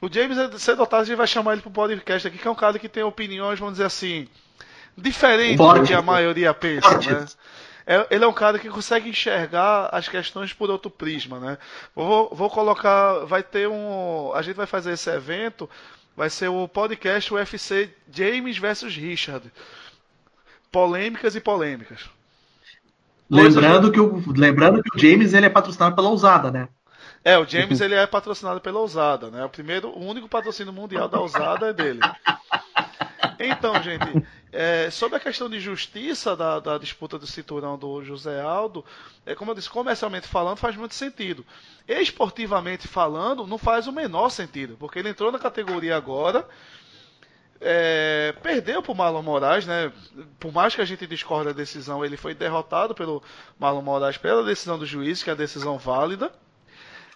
[0.00, 2.48] o James, é, cedo ou tarde, a gente vai chamar ele pro podcast aqui, que
[2.48, 4.26] é um cara que tem opiniões, vamos dizer assim,
[4.96, 7.26] diferentes do que a maioria pensa, né?
[7.86, 11.58] É, ele é um cara que consegue enxergar as questões por outro prisma, né?
[11.94, 15.70] Vou, vou colocar, vai ter um, a gente vai fazer esse evento,
[16.16, 19.52] vai ser o podcast UFC James versus Richard,
[20.72, 22.15] polêmicas e polêmicas.
[23.28, 26.68] Lembrando que, o, lembrando que o James ele é patrocinado pela Usada, né?
[27.24, 29.44] É, o James ele é patrocinado pela Usada, né?
[29.44, 32.00] O primeiro, o único patrocínio mundial da Usada é dele.
[33.38, 38.40] Então, gente, é, sobre a questão de justiça da, da, disputa do cinturão do José
[38.40, 38.84] Aldo,
[39.26, 41.44] é, como eu disse, comercialmente falando, faz muito sentido.
[41.86, 46.48] Esportivamente falando, não faz o menor sentido, porque ele entrou na categoria agora,
[47.60, 49.92] é, perdeu para o Marlon Moraes, né?
[50.38, 53.22] Por mais que a gente discorde da decisão, ele foi derrotado pelo
[53.58, 56.30] Marlon Moraes pela decisão do juiz, que é a decisão válida.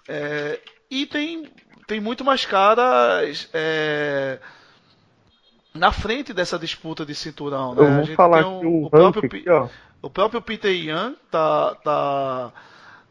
[0.08, 0.58] É,
[0.90, 1.50] e tem,
[1.86, 4.38] tem muito mais caras é,
[5.74, 7.74] na frente dessa disputa de cinturão.
[7.74, 7.82] Né?
[7.82, 9.44] Eu vou falar um, que o, o próprio, aqui,
[10.02, 12.52] o próprio Peter Yan tá, tá,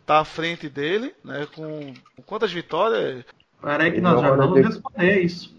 [0.06, 1.48] tá à frente dele, né?
[1.56, 3.24] Com, com quantas vitórias?
[3.62, 5.59] Peraí que nós já vamos responder isso.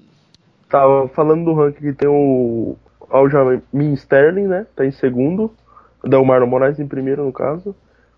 [0.70, 2.76] Tava falando do ranking que tem o
[3.10, 4.66] Aljamain Sterling, né?
[4.76, 5.52] Tá em segundo.
[6.04, 7.74] Delmar Moraes em primeiro, no caso.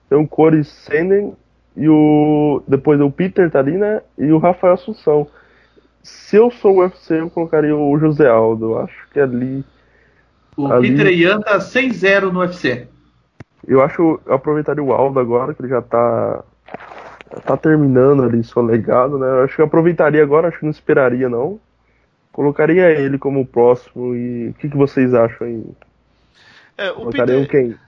[0.08, 1.34] tem o Corey Senden
[1.76, 2.62] e o.
[2.68, 4.02] Depois o Peter tá ali, né?
[4.18, 5.26] E o Rafael Assunção.
[6.02, 8.72] Se eu sou o UFC, eu colocaria o José Aldo.
[8.72, 9.64] Eu acho que ali.
[10.56, 12.86] O ali, Peter Ian tá 6-0 no UFC.
[13.66, 16.44] Eu acho eu aproveitaria o Aldo agora, que ele já tá.
[17.46, 19.26] tá terminando ali seu legado, né?
[19.26, 21.58] Eu acho que eu aproveitaria agora, acho que não esperaria não.
[22.32, 25.64] Colocaria ele como próximo e o que, que vocês acham aí?
[26.78, 27.68] É, o Colocariam Peter...
[27.68, 27.78] quem?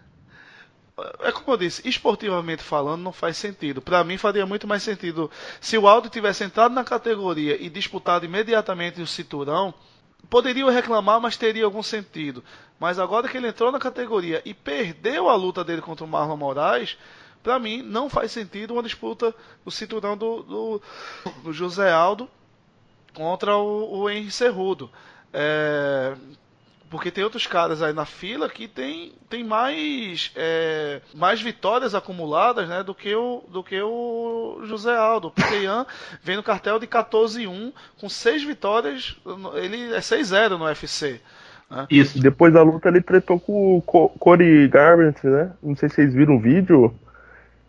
[1.20, 3.82] é como eu disse, esportivamente falando, não faz sentido.
[3.82, 5.30] Para mim, faria muito mais sentido
[5.60, 9.74] se o Aldo tivesse entrado na categoria e disputado imediatamente o cinturão.
[10.30, 12.44] Poderia reclamar, mas teria algum sentido.
[12.78, 16.36] Mas agora que ele entrou na categoria e perdeu a luta dele contra o Marlon
[16.36, 16.96] Moraes,
[17.42, 20.82] para mim não faz sentido uma disputa do cinturão do, do,
[21.42, 22.28] do José Aldo
[23.14, 24.90] contra o, o Henry Cerrudo.
[25.32, 26.14] É,
[26.90, 32.68] porque tem outros caras aí na fila que tem, tem mais, é, mais vitórias acumuladas
[32.68, 35.28] né, do, que o, do que o José Aldo.
[35.28, 35.86] O Peteyan
[36.22, 39.16] vem no cartel de 14-1 com 6 vitórias.
[39.54, 41.20] Ele é 6-0 no UFC.
[41.68, 41.86] Né?
[41.90, 42.20] Isso.
[42.20, 45.50] Depois da luta ele tretou com o Corey Garbrandt, né?
[45.60, 46.94] Não sei se vocês viram o vídeo.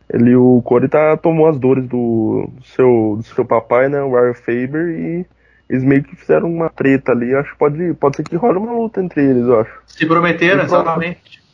[0.07, 4.03] Ele, o Corey tá, tomou as dores do, do seu, do seu papai, né?
[4.03, 5.25] O Ryan Faber, e
[5.69, 7.33] eles meio que fizeram uma treta ali.
[7.35, 9.71] Acho que pode, pode ser que role uma luta entre eles, eu acho.
[9.85, 11.44] Se prometeram, exatamente.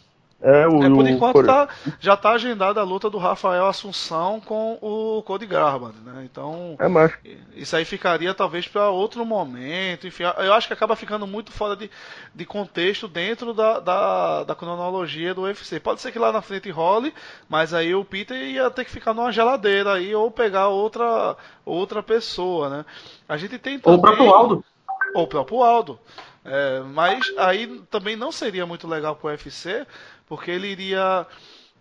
[0.41, 1.43] É, o, é, por enquanto o...
[1.45, 6.23] tá, já está agendada a luta do Rafael Assunção com o Cody Garbrandt, né?
[6.25, 7.13] Então, é, mas...
[7.55, 10.07] isso aí ficaria talvez para outro momento.
[10.07, 11.91] Enfim, eu acho que acaba ficando muito fora de,
[12.33, 15.79] de contexto dentro da, da, da, cronologia do UFC.
[15.79, 17.13] Pode ser que lá na frente role,
[17.47, 22.01] mas aí o Peter ia ter que ficar numa geladeira aí ou pegar outra outra
[22.01, 22.85] pessoa, né?
[23.29, 23.95] A gente tem também...
[23.95, 24.65] Ou o próprio Aldo.
[25.13, 25.99] Ou o próprio Aldo.
[26.43, 29.85] É, mas aí também não seria muito legal para o UFC,
[30.31, 31.27] porque ele iria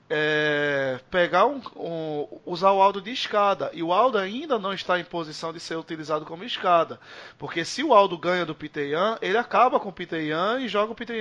[0.09, 3.71] é, pegar um, um, usar o Aldo de escada.
[3.73, 6.99] E o Aldo ainda não está em posição de ser utilizado como escada.
[7.39, 8.91] Porque se o Aldo ganha do Peter
[9.23, 10.21] ele acaba com o Peter
[10.61, 11.17] e joga o Peter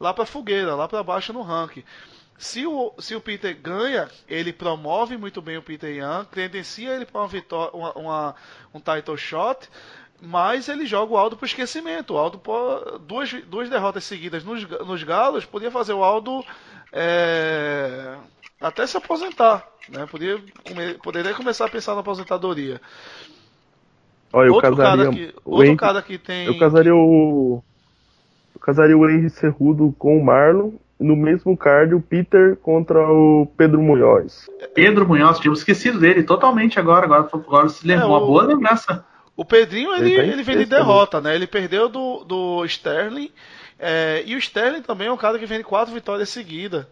[0.00, 1.84] lá para fogueira, lá para baixo no ranking.
[2.36, 7.06] Se o, se o Peter ganha, ele promove muito bem o Peter Yan, credencia ele
[7.06, 8.34] para uma vitória, uma, uma,
[8.74, 9.68] um title shot,
[10.20, 12.14] mas ele joga o Aldo para esquecimento.
[12.14, 12.40] O Aldo,
[13.06, 16.44] duas, duas derrotas seguidas nos, nos Galos, podia fazer o Aldo
[16.92, 18.16] é,
[18.60, 19.66] até se aposentar.
[19.88, 20.06] Né?
[20.06, 22.80] Podia, come, poderia começar a pensar na aposentadoria.
[24.32, 26.46] Olha, outro eu casaria, cara que, outro cara que tem.
[26.46, 27.62] Eu casaria o.
[28.54, 30.72] Eu casaria o Henry Cerrudo com o Marlon.
[30.98, 34.48] No mesmo card, o Peter contra o Pedro Munhoz.
[34.74, 37.04] Pedro Munhoz, tínhamos esquecido dele totalmente agora.
[37.04, 38.08] Agora, agora se lembrou.
[38.08, 39.04] É, uma boa lembrança.
[39.36, 41.34] O Pedrinho, ele, ele, ele vem de derrota, né?
[41.34, 43.30] Ele perdeu do, do Sterling.
[43.78, 46.86] É, e o Sterling também é um cara que vem de quatro vitórias seguidas.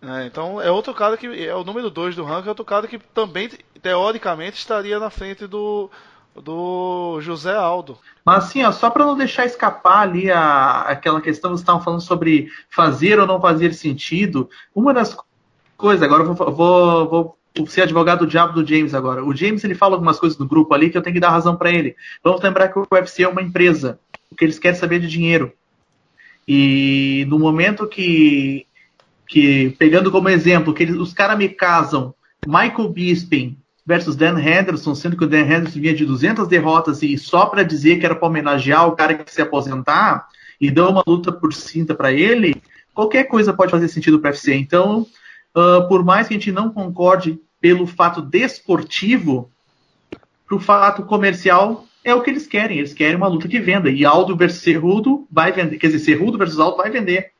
[0.00, 2.86] É, então é outro cara que é o número 2 do ranking, é outro cara
[2.86, 3.50] que também,
[3.82, 5.90] teoricamente, estaria na frente do,
[6.34, 7.98] do José Aldo.
[8.24, 11.82] Mas assim, ó, só para não deixar escapar ali a, aquela questão que vocês estavam
[11.82, 15.16] falando sobre fazer ou não fazer sentido, uma das
[15.76, 19.24] coisas, agora eu vou, vou, vou ser advogado do diabo do James agora.
[19.24, 21.56] O James ele fala algumas coisas no grupo ali que eu tenho que dar razão
[21.56, 21.96] para ele.
[22.22, 23.98] Vamos lembrar que o UFC é uma empresa,
[24.30, 25.52] o que eles querem saber de dinheiro.
[26.46, 28.66] E no momento que,
[29.26, 32.14] que pegando como exemplo, que eles, os caras me casam
[32.46, 37.16] Michael Bisping versus Dan Henderson, sendo que o Dan Henderson vinha de 200 derrotas e
[37.16, 40.26] só para dizer que era para homenagear o cara que se aposentar
[40.60, 42.60] e dão uma luta por cinta para ele,
[42.94, 44.54] qualquer coisa pode fazer sentido para o UFC.
[44.54, 45.06] Então,
[45.56, 49.50] uh, por mais que a gente não concorde pelo fato desportivo,
[50.46, 52.78] para o fato comercial é o que eles querem.
[52.78, 53.90] Eles querem uma luta que venda.
[53.90, 55.76] E Aldo versus Cerrudo vai vender.
[55.76, 57.32] Quer dizer, Cerrudo versus Aldo vai vender.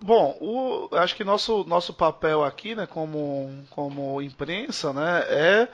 [0.00, 5.68] Bom, o, acho que nosso, nosso papel aqui, né, como, como imprensa, né, é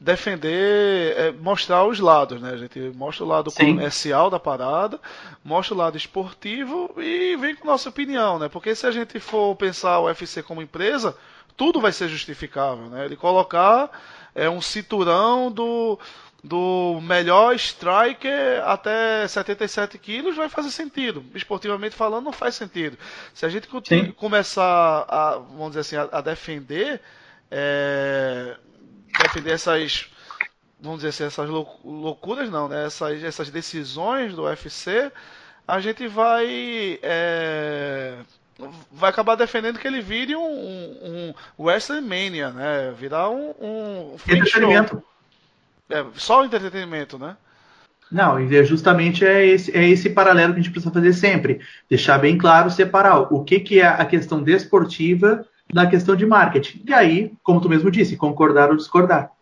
[0.00, 2.50] defender, é mostrar os lados, né?
[2.50, 3.66] A gente mostra o lado Sim.
[3.66, 4.98] comercial da parada,
[5.44, 8.48] mostra o lado esportivo e vem com nossa opinião, né?
[8.48, 11.16] Porque se a gente for pensar o UFC como empresa,
[11.56, 13.04] tudo vai ser justificável, né?
[13.04, 13.90] Ele colocar
[14.34, 15.98] é, um cinturão do,
[16.42, 21.24] do melhor striker até 77 quilos vai fazer sentido.
[21.34, 22.98] Esportivamente falando, não faz sentido.
[23.32, 23.68] Se a gente
[24.16, 27.00] começar a, vamos dizer assim, a, a defender,
[27.50, 28.56] é,
[29.22, 30.10] defender essas,
[30.80, 32.84] vamos dizer assim, essas loucuras, não, né?
[32.84, 35.10] Essas, essas decisões do UFC,
[35.66, 38.18] a gente vai é,
[38.90, 42.94] vai acabar defendendo que ele vire um, um, um WrestleMania, né?
[42.96, 45.02] Virar um, um entretenimento.
[45.90, 47.36] É, só o entretenimento, né?
[48.10, 51.60] Não, e é justamente é esse, é esse paralelo que a gente precisa fazer sempre.
[51.88, 56.82] Deixar bem claro, separar o que, que é a questão desportiva na questão de marketing.
[56.86, 59.32] E aí, como tu mesmo disse, concordar ou discordar.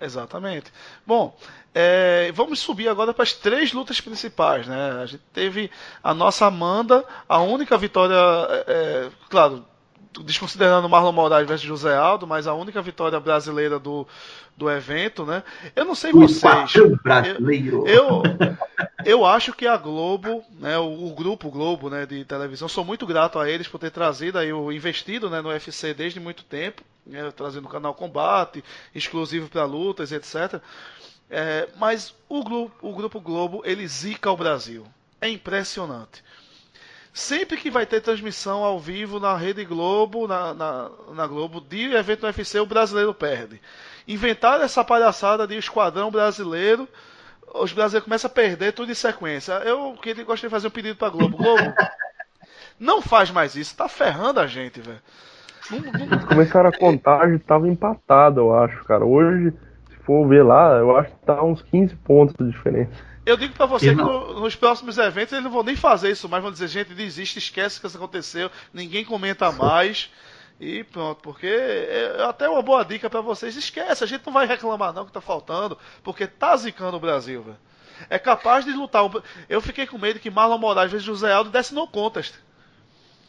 [0.00, 0.72] Exatamente.
[1.06, 1.36] Bom,
[1.78, 4.66] é, vamos subir agora para as três lutas principais.
[4.66, 4.92] Né?
[5.02, 5.70] A gente teve
[6.02, 9.62] a nossa Amanda, a única vitória, é, é claro,
[10.24, 14.08] desconsiderando Marlon Moraes versus José Aldo, mas a única vitória brasileira do,
[14.56, 15.42] do evento, né?
[15.74, 16.72] Eu não sei vocês.
[17.02, 17.86] Brasileiro.
[17.86, 18.22] Eu,
[19.04, 23.06] eu acho que a Globo, né, o, o, grupo Globo, né, de televisão, sou muito
[23.06, 26.82] grato a eles por ter trazido aí o investido, né, no UFC desde muito tempo,
[27.06, 28.64] né, trazendo o canal Combate,
[28.94, 30.60] exclusivo para lutas, etc.
[31.30, 34.86] É, mas o grupo, o grupo Globo, ele zica o Brasil.
[35.20, 36.22] É impressionante.
[37.12, 41.94] Sempre que vai ter transmissão ao vivo na Rede Globo, na, na, na Globo, de
[41.94, 43.60] evento no UFC, o brasileiro perde.
[44.06, 46.86] Inventaram essa palhaçada de esquadrão brasileiro,
[47.54, 49.54] os brasileiros começam a perder tudo em sequência.
[49.64, 51.38] Eu queria, gostaria de fazer um pedido pra Globo.
[51.38, 51.74] Globo,
[52.78, 55.00] não faz mais isso, tá ferrando a gente, velho.
[56.28, 59.04] Começaram a contagem, tava empatado, eu acho, cara.
[59.04, 59.52] Hoje,
[60.06, 62.92] for ver lá, eu acho que tá uns 15 pontos de diferença.
[63.26, 66.28] Eu digo para você que no, nos próximos eventos eles não vão nem fazer isso
[66.28, 70.08] mais, vão dizer, gente, desiste, esquece que isso aconteceu, ninguém comenta mais.
[70.58, 74.32] E pronto, porque é, é até uma boa dica para vocês, esquece, a gente não
[74.32, 77.58] vai reclamar não que tá faltando, porque tá zicando o Brasil, velho.
[78.08, 79.02] É capaz de lutar.
[79.48, 82.34] Eu fiquei com medo que Marlon Moraes vezes José Aldo desse no contest.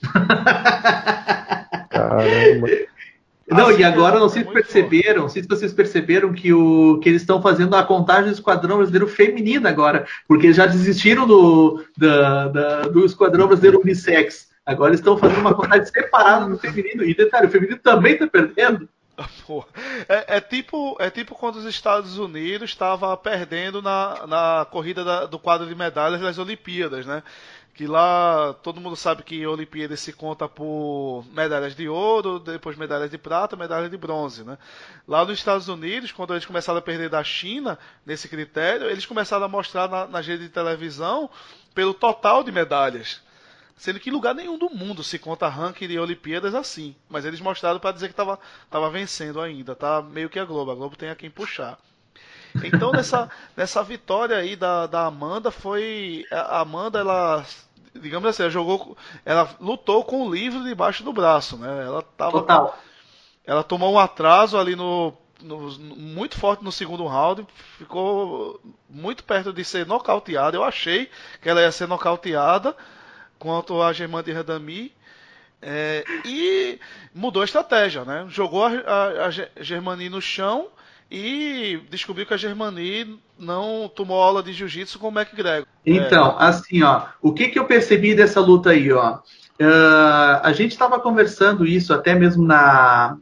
[1.90, 2.68] Caramba.
[3.50, 7.08] Não, e agora não sei se perceberam, não sei se vocês perceberam que, o, que
[7.08, 12.48] eles estão fazendo a contagem do Esquadrão Brasileiro feminino agora, porque já desistiram do, da,
[12.50, 14.50] da, do Esquadrão Brasileiro Unissex.
[14.66, 17.06] Agora estão fazendo uma contagem separada do feminino.
[17.06, 18.90] E detalhe, o feminino também está perdendo.
[20.08, 25.26] É, é, tipo, é tipo quando os Estados Unidos estava perdendo na, na corrida da,
[25.26, 27.24] do quadro de medalhas das Olimpíadas, né?
[27.78, 32.76] Que lá todo mundo sabe que a Olimpíada se conta por medalhas de ouro, depois
[32.76, 34.58] medalhas de prata, medalhas de bronze, né?
[35.08, 39.46] Lá nos Estados Unidos, quando eles começaram a perder da China nesse critério, eles começaram
[39.46, 41.30] a mostrar na, rede de televisão
[41.76, 43.22] pelo total de medalhas.
[43.76, 46.96] Sendo que em lugar nenhum do mundo se conta ranking de Olimpíadas assim.
[47.08, 48.40] Mas eles mostraram para dizer que estava
[48.72, 49.76] tava vencendo ainda.
[49.76, 50.72] Tá meio que a Globo.
[50.72, 51.78] A Globo tem a quem puxar.
[52.64, 56.26] Então nessa, nessa vitória aí da, da Amanda foi.
[56.32, 57.46] A Amanda ela
[57.98, 61.86] digamos assim, ela jogou, ela lutou com o livro debaixo do braço, né?
[61.86, 62.78] Ela tava, Total.
[63.46, 67.46] ela tomou um atraso ali no, no, muito forte no segundo round,
[67.78, 70.58] ficou muito perto de ser nocauteada.
[70.58, 71.10] Eu achei
[71.42, 72.76] que ela ia ser nocauteada
[73.38, 74.96] quanto a Germane Redami.
[75.60, 76.80] É, e
[77.14, 78.28] mudou a estratégia, né?
[78.30, 80.68] Jogou a, a, a Germani no chão
[81.10, 85.68] e descobriu que a Germani não tomou aula de jiu-jitsu com o McGregor.
[85.86, 86.46] Então, é.
[86.46, 89.20] assim, ó, o que, que eu percebi dessa luta aí, ó?
[89.60, 93.18] Uh, a gente estava conversando isso até mesmo na,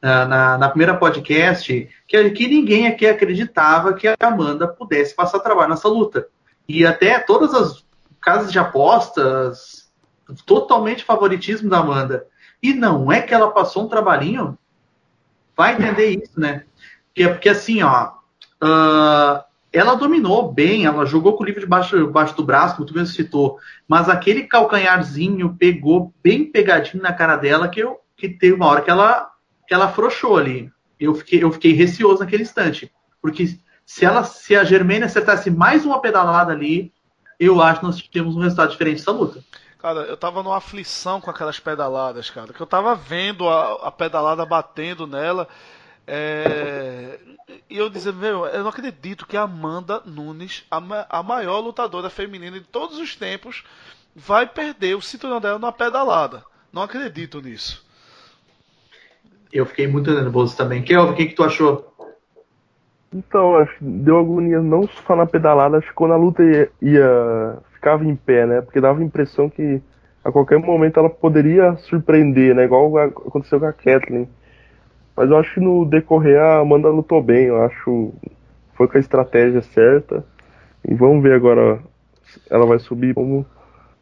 [0.00, 5.70] na, na, primeira podcast, que, que ninguém aqui acreditava que a Amanda pudesse passar trabalho
[5.70, 6.28] nessa luta.
[6.68, 7.84] E até todas as
[8.20, 9.90] casas de apostas,
[10.46, 12.26] totalmente favoritismo da Amanda.
[12.62, 14.56] E não é que ela passou um trabalhinho?
[15.56, 16.64] Vai entender isso, né?
[17.14, 18.12] Porque, porque assim, ó,
[18.62, 19.42] uh,
[19.72, 23.14] ela dominou bem, ela jogou com o livro debaixo, debaixo do braço, como tu mesmo
[23.14, 28.66] citou, mas aquele calcanharzinho pegou bem pegadinho na cara dela que, eu, que teve uma
[28.66, 29.30] hora que ela,
[29.66, 30.70] que ela afrouxou ali.
[30.98, 32.92] Eu fiquei, eu fiquei receoso naquele instante.
[33.20, 36.92] Porque se, ela, se a Germaine acertasse mais uma pedalada ali,
[37.38, 39.42] eu acho que nós tínhamos um resultado diferente dessa luta.
[39.78, 42.52] Cara, eu tava numa aflição com aquelas pedaladas, cara.
[42.52, 45.48] Que eu tava vendo a, a pedalada batendo nela.
[46.06, 47.18] É...
[47.68, 51.60] E eu dizer, meu, eu não acredito que a Amanda Nunes, a, ma a maior
[51.60, 53.64] lutadora feminina de todos os tempos,
[54.14, 56.44] vai perder o cinturão dela numa pedalada.
[56.72, 57.84] Não acredito nisso.
[59.52, 60.82] Eu fiquei muito nervoso também.
[60.82, 61.92] Kelvin, o que, que tu achou?
[63.12, 66.70] Então, acho que deu agonia não só na pedalada, acho que quando a luta ia,
[66.80, 68.60] ia, ficava em pé, né?
[68.62, 69.82] Porque dava a impressão que
[70.24, 72.64] a qualquer momento ela poderia surpreender, né?
[72.64, 74.28] Igual aconteceu com a Kathleen.
[75.16, 78.12] Mas eu acho que no decorrer a Amanda lutou bem, eu acho
[78.74, 80.24] foi com a estratégia certa.
[80.86, 81.80] E vamos ver agora
[82.50, 83.44] ela vai subir, vamos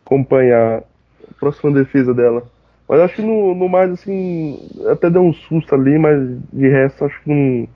[0.05, 2.45] acompanhar a próxima defesa dela.
[2.89, 4.59] Mas acho que no, no mais assim,
[4.91, 7.69] até deu um susto ali, mas de resto acho que não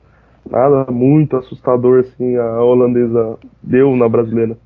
[0.51, 4.57] nada muito assustador assim a holandesa deu na brasileira.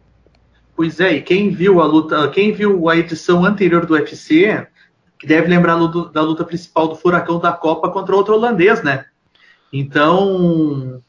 [0.75, 4.67] Pois é, e quem viu a luta, quem viu a edição anterior do UFC,
[5.19, 5.75] que deve lembrar
[6.13, 9.07] da luta principal do Furacão da Copa contra outro holandês, né?
[9.73, 11.03] Então,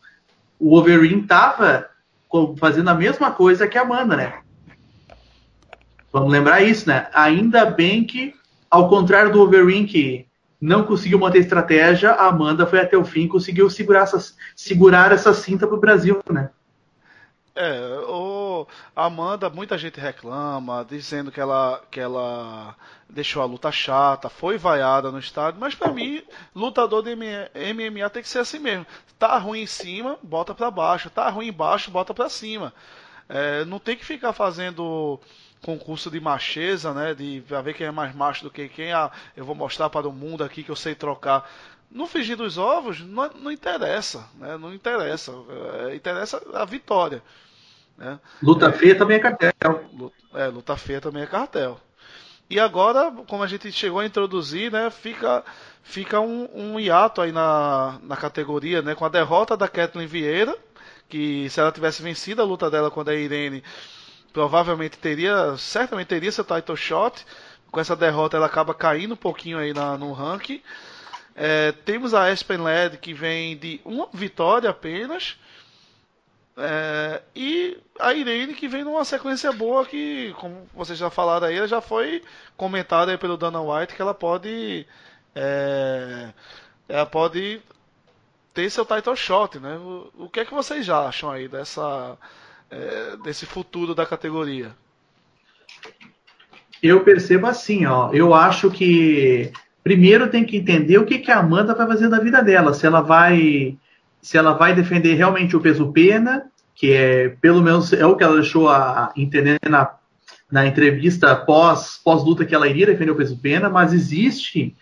[0.60, 1.90] o Overeem estava
[2.58, 4.40] fazendo a mesma coisa que a Amanda, né?
[6.12, 7.08] Vamos lembrar isso, né?
[7.14, 8.34] Ainda bem que,
[8.70, 10.26] ao contrário do Overeem, que
[10.60, 14.34] não conseguiu manter a estratégia, a Amanda foi até o fim e conseguiu segurar essa,
[14.56, 16.50] segurar essa cinta pro Brasil, né?
[17.56, 22.76] É, o Amanda, muita gente reclama, dizendo que ela, que ela
[23.10, 26.24] deixou a luta chata, foi vaiada no estádio, mas para mim,
[26.56, 28.86] lutador de MMA tem que ser assim mesmo.
[29.18, 32.74] Tá ruim em cima, bota para baixo, tá ruim embaixo, bota para cima.
[33.28, 35.20] É, não tem que ficar fazendo
[35.62, 37.14] concurso de macheza, né?
[37.14, 38.94] De ver quem é mais macho do que quem.
[38.94, 41.50] Ah, eu vou mostrar para o mundo aqui que eu sei trocar.
[41.92, 44.58] No fingir dos ovos, não, não interessa, né?
[44.58, 45.34] Não interessa.
[45.88, 47.24] É, interessa a vitória.
[47.98, 48.20] Né?
[48.42, 49.86] Luta é, feia também é cartel.
[49.94, 51.80] Luta, é, luta feia também é cartel.
[52.50, 55.44] E agora, como a gente chegou a introduzir, né, fica,
[55.84, 60.58] fica um, um hiato aí na, na categoria, né, com a derrota da Kathleen Vieira,
[61.08, 63.64] que se ela tivesse vencido a luta dela contra a Irene,
[64.34, 67.26] provavelmente teria, certamente teria seu title shot.
[67.72, 70.62] Com essa derrota ela acaba caindo um pouquinho aí na, no ranking.
[71.42, 75.38] É, temos a Aspen Led que vem de uma vitória apenas.
[76.58, 81.66] É, e a Irene que vem numa sequência boa que, como vocês já falaram aí,
[81.66, 82.22] já foi
[82.58, 84.86] comentada pelo Dana White que ela pode.
[85.34, 86.34] É,
[86.90, 87.62] ela pode
[88.54, 89.78] ter seu title shot, né?
[89.78, 92.18] O, o que é que vocês acham aí dessa
[92.70, 94.76] é, desse futuro da categoria?
[96.84, 98.12] Eu percebo assim, ó.
[98.12, 99.54] Eu acho que
[99.84, 102.74] primeiro tem que entender o que, que a Amanda vai fazer da vida dela.
[102.74, 103.78] Se ela vai,
[104.22, 108.24] se ela vai defender realmente o peso pena, que é pelo menos é o que
[108.24, 109.92] ela deixou a entender na,
[110.52, 114.76] na entrevista pós pós luta que ela iria defender o peso pena, mas existe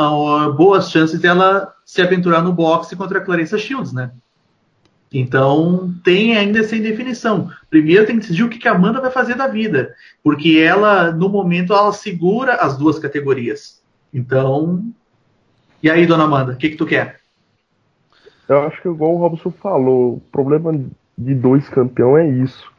[0.00, 4.10] uh, boas chances dela se aventurar no boxe contra a Clarissa Shields, né?
[5.12, 7.50] Então, tem ainda essa indefinição.
[7.68, 11.28] Primeiro tem que decidir o que a Amanda vai fazer da vida, porque ela, no
[11.28, 13.81] momento, ela segura as duas categorias.
[14.12, 14.84] Então,
[15.82, 17.20] e aí, dona Amanda, o que, que tu quer?
[18.48, 20.72] Eu acho que, igual o Robson falou, o problema
[21.16, 22.70] de dois campeão é isso.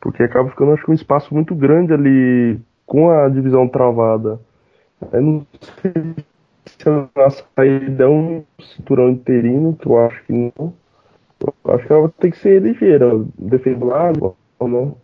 [0.00, 4.40] Porque acaba ficando, acho que, um espaço muito grande ali com a divisão travada.
[5.12, 5.46] Eu não
[5.80, 6.14] sei
[6.66, 10.74] se a saída é um cinturão interino, que eu acho que não.
[11.40, 13.84] Eu acho que ela tem que ser ligeira, defender
[14.58, 14.96] ou não.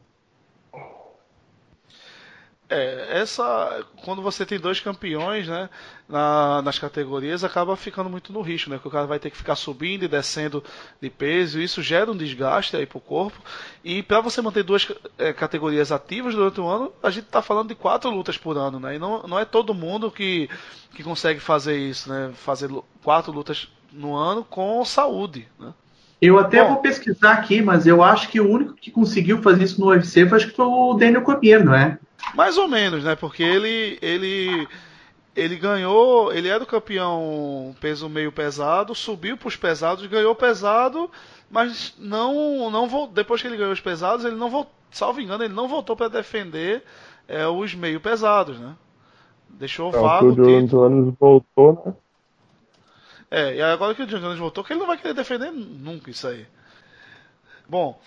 [2.70, 3.82] É, essa.
[4.04, 5.70] Quando você tem dois campeões, né?
[6.06, 8.76] Na, nas categorias, acaba ficando muito no risco, né?
[8.76, 10.62] Porque o cara vai ter que ficar subindo e descendo
[11.00, 13.38] de peso, e isso gera um desgaste aí pro corpo.
[13.82, 17.68] E para você manter duas é, categorias ativas durante o ano, a gente tá falando
[17.68, 18.96] de quatro lutas por ano, né?
[18.96, 20.48] E não, não é todo mundo que,
[20.94, 22.32] que consegue fazer isso, né?
[22.34, 22.70] Fazer
[23.02, 25.72] quatro lutas no ano com saúde, né?
[26.20, 29.64] Eu até Bom, vou pesquisar aqui, mas eu acho que o único que conseguiu fazer
[29.64, 31.96] isso no UFC foi, acho que foi o Daniel Cormier, não é?
[32.34, 33.14] Mais ou menos, né?
[33.14, 34.68] Porque ele, ele,
[35.34, 41.10] ele ganhou, ele era o campeão peso meio pesado, subiu para os pesados, ganhou pesado,
[41.50, 45.54] mas não, não depois que ele ganhou os pesados, ele não voltou, salvo engano, ele
[45.54, 46.82] não voltou para defender
[47.26, 48.74] é, os meio pesados, né?
[49.48, 50.28] Deixou é, vago.
[50.28, 51.94] O Jones voltou, né?
[53.30, 56.10] É, e agora que o John Jones voltou, que ele não vai querer defender nunca
[56.10, 56.46] isso aí.
[57.68, 58.00] Bom,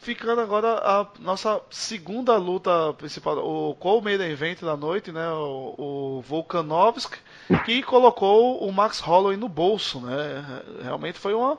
[0.00, 6.24] ficando agora a nossa segunda luta principal, o co-main event da noite, né, o, o
[6.26, 7.18] Volkanovski,
[7.64, 11.58] que colocou o Max Holloway no bolso, né, realmente foi uma,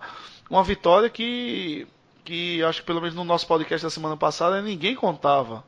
[0.49, 1.87] uma vitória que,
[2.25, 5.63] que acho que pelo menos no nosso podcast da semana passada ninguém contava.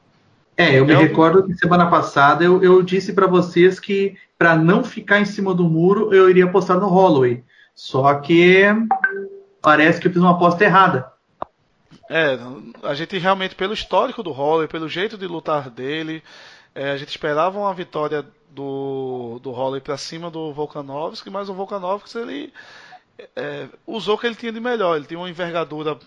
[0.57, 4.55] É, eu me é recordo que semana passada eu, eu disse para vocês que para
[4.55, 7.43] não ficar em cima do muro eu iria apostar no Holloway.
[7.73, 8.65] Só que
[9.61, 11.11] parece que eu fiz uma aposta errada.
[12.09, 12.37] É,
[12.83, 16.23] a gente realmente, pelo histórico do Holloway, pelo jeito de lutar dele,
[16.75, 21.53] é, a gente esperava uma vitória do, do Holloway para cima do Volkanovski, mas o
[21.53, 22.53] Volkanovski ele
[23.35, 24.95] é, usou o que ele tinha de melhor.
[24.95, 25.97] Ele tinha uma envergadura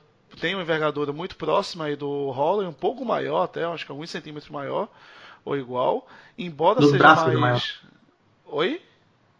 [0.40, 4.10] tem uma envergadura muito próxima aí do Holloway, um pouco maior até, acho que alguns
[4.10, 4.88] centímetros maior
[5.44, 6.06] ou igual,
[6.36, 7.40] embora Nos seja braços mais...
[7.40, 7.62] maior.
[8.46, 8.82] Oi?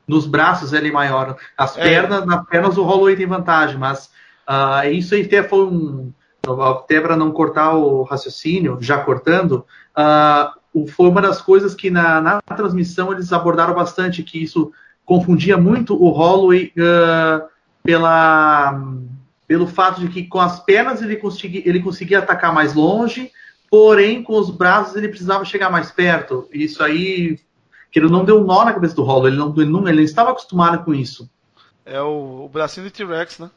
[0.06, 1.36] Nos braços ele é maior.
[1.58, 1.82] As é.
[1.82, 4.10] pernas, nas pernas o Holloway tem vantagem, mas
[4.48, 6.12] uh, isso aí até foi um
[6.52, 9.64] até para não cortar o raciocínio, já cortando,
[9.96, 14.72] uh, foi uma das coisas que na, na, transmissão eles abordaram bastante, que isso
[15.04, 17.46] confundia muito o Holloway uh,
[17.82, 18.82] pela
[19.46, 23.30] pelo fato de que com as pernas ele conseguia, ele conseguia atacar mais longe,
[23.70, 26.48] porém com os braços ele precisava chegar mais perto.
[26.52, 27.38] Isso aí,
[27.90, 29.98] que ele não deu um nó na cabeça do Hollow, ele não, ele não, ele
[29.98, 31.30] não estava acostumado com isso.
[31.84, 33.50] É o, o bracinho de T-Rex, né?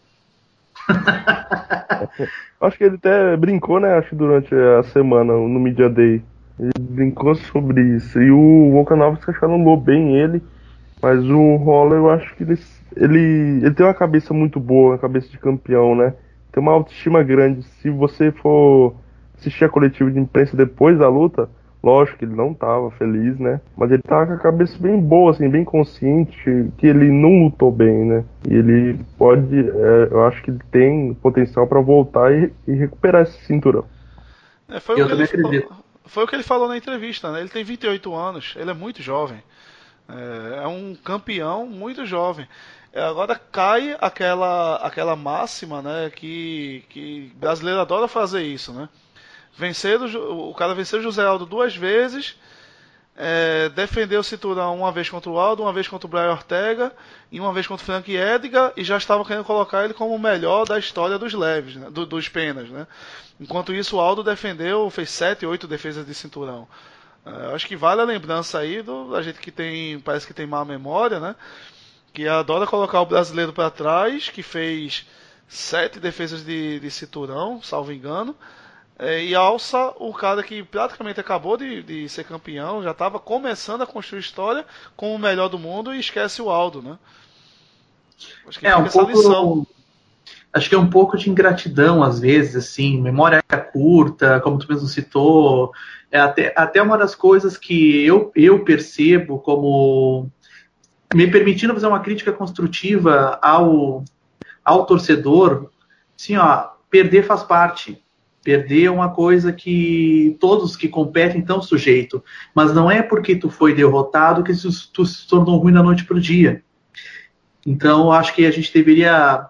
[2.61, 3.97] acho que ele até brincou, né?
[3.97, 6.23] Acho durante a semana no Media Day.
[6.59, 8.21] Ele brincou sobre isso.
[8.21, 10.41] E o Volkanovski acho que anulou bem ele.
[11.01, 12.59] Mas o Holler, eu acho que ele,
[12.95, 16.13] ele, ele tem uma cabeça muito boa, uma cabeça de campeão, né?
[16.51, 17.63] Tem uma autoestima grande.
[17.63, 18.95] Se você for
[19.37, 21.49] assistir a coletiva de imprensa depois da luta,
[21.81, 23.61] lógico que ele não tava feliz, né?
[23.75, 27.71] Mas ele tava com a cabeça bem boa, assim, bem consciente que ele não lutou
[27.71, 28.25] bem, né?
[28.49, 33.23] E ele pode, é, eu acho que ele tem potencial para voltar e, e, recuperar
[33.23, 33.85] esse cinturão.
[34.67, 35.73] É, foi, eu o que ele acredito.
[36.05, 37.39] foi o que ele falou na entrevista, né?
[37.39, 39.41] Ele tem 28 anos, ele é muito jovem.
[40.09, 42.47] É, é um campeão muito jovem.
[42.91, 46.11] É, agora cai aquela, aquela máxima, né?
[46.13, 48.89] Que, que brasileiro adora fazer isso, né?
[49.57, 52.35] Vencer o, o cara venceu o José Aldo duas vezes,
[53.21, 56.95] é, defendeu o cinturão uma vez contra o Aldo, uma vez contra o Brian Ortega
[57.29, 60.19] e uma vez contra o Frank Edgar e já estava querendo colocar ele como o
[60.19, 61.89] melhor da história dos leves, né?
[61.89, 62.87] Do, dos penas, né?
[63.37, 66.65] Enquanto isso o Aldo defendeu, fez sete, oito defesas de cinturão.
[67.25, 70.47] É, acho que vale a lembrança aí do, da gente que tem, parece que tem
[70.47, 71.35] má memória, né?
[72.13, 75.05] Que adora colocar o brasileiro para trás, que fez
[75.45, 78.33] sete defesas de, de cinturão, salvo engano,
[78.99, 83.81] é, e alça o cara que praticamente acabou de, de ser campeão, já estava começando
[83.81, 86.99] a construir história como o melhor do mundo e esquece o Aldo, né?
[88.45, 89.67] Acho que é um pouco, lição.
[90.51, 93.41] Acho que é um pouco de ingratidão às vezes, assim, memória
[93.71, 95.71] curta, como tu mesmo citou,
[96.11, 100.29] é até, até uma das coisas que eu, eu percebo como
[101.13, 104.03] me permitindo fazer uma crítica construtiva ao,
[104.63, 105.69] ao torcedor,
[106.17, 108.03] assim, ó, perder faz parte.
[108.43, 112.23] Perder é uma coisa que todos que competem estão sujeito.
[112.55, 114.53] Mas não é porque tu foi derrotado que
[114.93, 116.63] tu se tornou ruim da noite para o dia.
[117.65, 119.45] Então, acho que a gente deveria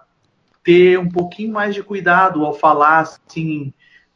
[0.64, 3.72] ter um pouquinho mais de cuidado ao falar assim,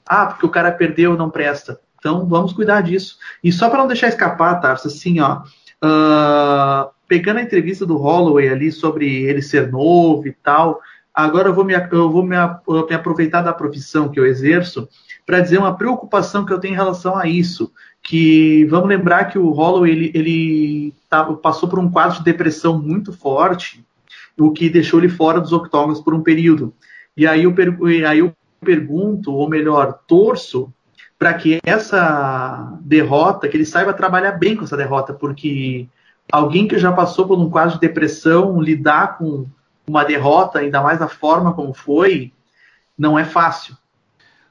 [0.06, 1.80] ah, porque o cara perdeu, não presta.
[1.98, 3.16] Então vamos cuidar disso.
[3.42, 5.40] E só para não deixar escapar, Tarso, assim, ó,
[5.82, 10.80] uh, pegando a entrevista do Holloway ali sobre ele ser novo e tal,
[11.14, 14.88] agora eu vou me, eu vou me, me aproveitar da profissão que eu exerço
[15.24, 17.72] para dizer uma preocupação que eu tenho em relação a isso.
[18.02, 22.78] Que vamos lembrar que o Holloway ele, ele tá, passou por um quadro de depressão
[22.78, 23.82] muito forte,
[24.38, 26.74] o que deixou ele fora dos octógonos por um período.
[27.16, 27.54] E aí eu,
[28.06, 30.72] aí eu pergunto, ou melhor, torço
[31.18, 35.86] para que essa derrota, que ele saiba trabalhar bem com essa derrota, porque
[36.30, 39.46] alguém que já passou por um quadro de depressão, lidar com
[39.86, 42.32] uma derrota, ainda mais da forma como foi,
[42.96, 43.76] não é fácil.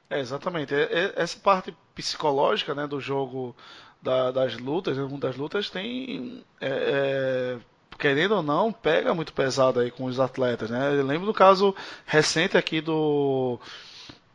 [0.08, 0.74] É, exatamente.
[1.16, 3.54] Essa parte psicológica né, do jogo
[4.00, 6.44] da, das lutas, das lutas tem.
[6.60, 7.58] É, é,
[7.98, 10.70] querendo ou não, pega muito pesado aí com os atletas.
[10.70, 10.94] Né?
[10.94, 11.74] Eu lembro do caso
[12.04, 13.58] recente aqui do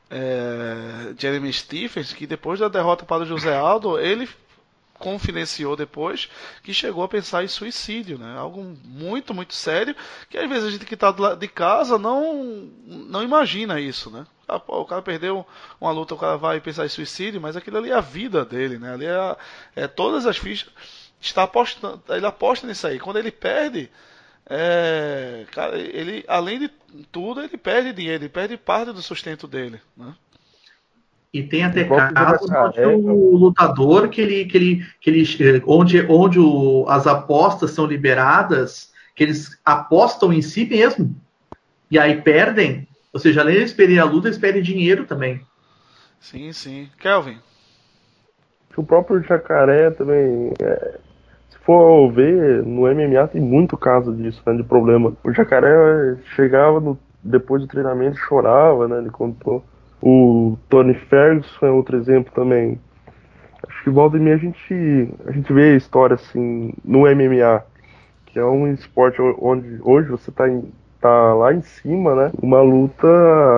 [0.10, 4.28] é, Jeremy Stephens, que depois da derrota para o José Aldo, ele
[5.00, 6.30] confidenciou depois
[6.62, 8.38] que chegou a pensar em suicídio, né?
[8.38, 9.96] Algo muito, muito sério,
[10.30, 12.44] que às vezes a gente que está de casa não,
[12.86, 14.28] não imagina isso, né?
[14.48, 15.46] Ah, o cara perdeu
[15.80, 18.78] uma luta, o cara vai pensar em suicídio, mas aquilo ali é a vida dele,
[18.78, 18.94] né?
[18.94, 19.38] Ali é,
[19.76, 20.70] é todas as fichas.
[21.22, 23.00] Está apostando, ele aposta nisso aí.
[23.00, 23.90] Quando ele perde,
[24.50, 26.70] é, cara, ele, além de
[27.12, 30.14] tudo, ele perde dinheiro, ele perde parte do sustento dele, né?
[31.32, 36.40] E tem até casos onde o lutador que ele, que ele, que ele onde, onde
[36.40, 41.16] o, as apostas são liberadas, que eles apostam em si mesmo
[41.92, 42.88] e aí perdem.
[43.14, 45.42] Ou seja, além de eles perderem a luta, eles perdem dinheiro também.
[46.20, 46.90] Sim, sim.
[47.00, 47.38] Kelvin.
[48.76, 51.00] O próprio jacaré também é,
[51.66, 55.14] for ver, no MMA tem muito caso disso, né, de problema.
[55.24, 59.64] O jacaré chegava no, depois do treinamento e chorava, né, ele contou.
[60.02, 62.80] O Tony Ferguson é outro exemplo também.
[63.68, 67.64] Acho que volta e meia a gente, a gente vê a história assim no MMA,
[68.28, 70.72] que é um esporte onde hoje você tá, em,
[71.02, 72.32] tá lá em cima, né?
[72.42, 73.08] Uma luta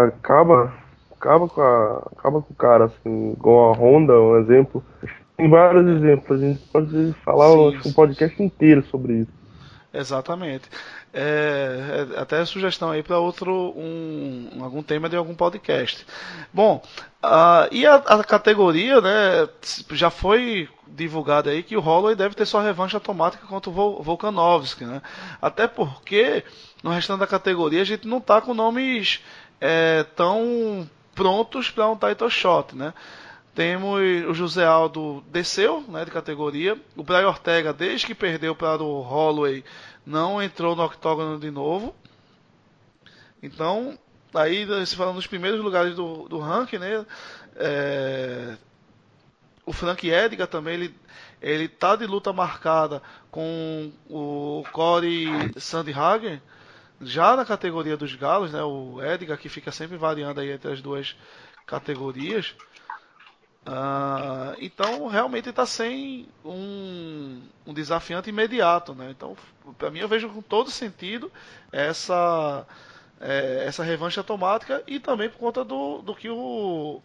[0.08, 0.74] acaba
[1.22, 4.84] acaba com, a, acaba com o cara, assim, igual a Honda, um exemplo.
[5.38, 9.32] Tem vários exemplos, a gente pode falar sim, um podcast inteiro sobre isso.
[9.94, 10.70] Exatamente.
[11.14, 16.06] É, é, até sugestão aí para outro um, algum tema de algum podcast.
[16.54, 16.82] Bom,
[17.22, 19.50] uh, e a, a, categoria, né?
[19.92, 24.86] Já foi divulgado aí que o Holloway deve ter sua revanche automática contra o Volkanovski,
[24.86, 25.02] né?
[25.42, 26.46] Até porque
[26.82, 29.20] no restante da categoria a gente não tá com nomes
[29.60, 32.94] é, tão prontos para um title shot, né?
[33.54, 34.00] Temos
[34.30, 36.80] o José Aldo desceu né, de categoria.
[36.96, 39.64] O Brian Ortega, desde que perdeu para o Holloway,
[40.06, 41.94] não entrou no octógono de novo.
[43.44, 43.98] Então,
[44.34, 47.06] aí se falando dos primeiros lugares do, do ranking, né?
[47.56, 48.56] É,
[49.66, 50.96] o Frank Edgar também, ele,
[51.42, 55.28] ele tá de luta marcada com o Corey
[55.58, 56.42] Sandhagen,
[57.02, 58.64] já na categoria dos galos, né?
[58.64, 61.16] O Edgar que fica sempre variando aí entre as duas
[61.66, 62.56] categorias.
[63.68, 69.10] Uh, então realmente está sem um, um, desafiante imediato, né?
[69.12, 69.36] Então
[69.78, 71.32] para mim eu vejo com todo sentido
[71.72, 72.66] essa
[73.20, 77.02] é, essa revanche automática e também por conta do, do que o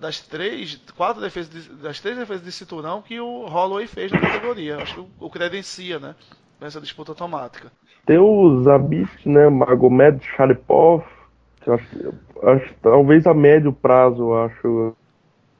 [0.00, 4.20] das três, quatro defesas, de, das três defesas de cinturão que o Holloway fez na
[4.20, 4.78] categoria.
[4.78, 6.14] Acho que o, o credencia, né?
[6.60, 7.70] Nessa disputa automática.
[8.06, 9.48] Tem o Zabit, né?
[9.48, 11.04] Magomed Sharipov.
[11.66, 12.14] Acho,
[12.44, 14.96] acho, talvez a médio prazo, acho.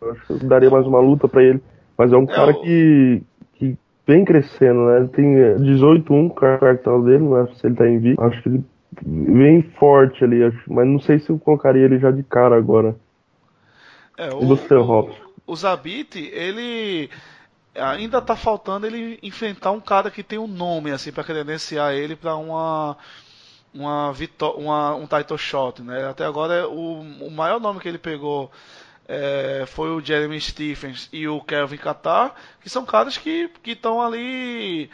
[0.02, 1.62] Acho que daria mais uma luta para ele.
[1.96, 3.22] Mas é um é cara que,
[3.54, 3.76] que
[4.06, 4.98] vem crescendo, né?
[4.98, 8.22] Ele tem 18-1 cartão dele, não é se ele tá em vida.
[8.22, 8.64] Acho que ele
[9.02, 12.96] vem forte ali, acho, mas não sei se eu colocaria ele já de cara agora.
[14.16, 15.10] É, o, o,
[15.46, 17.10] o Zabit, ele
[17.74, 22.16] ainda tá faltando ele enfrentar um cara que tem um nome assim para credenciar ele
[22.16, 22.96] para uma
[23.74, 24.12] uma,
[24.56, 26.08] uma um title shot, né?
[26.08, 28.50] Até agora o, o maior nome que ele pegou
[29.08, 34.90] é, foi o Jeremy Stephens e o Kelvin Qatar, que são caras que estão ali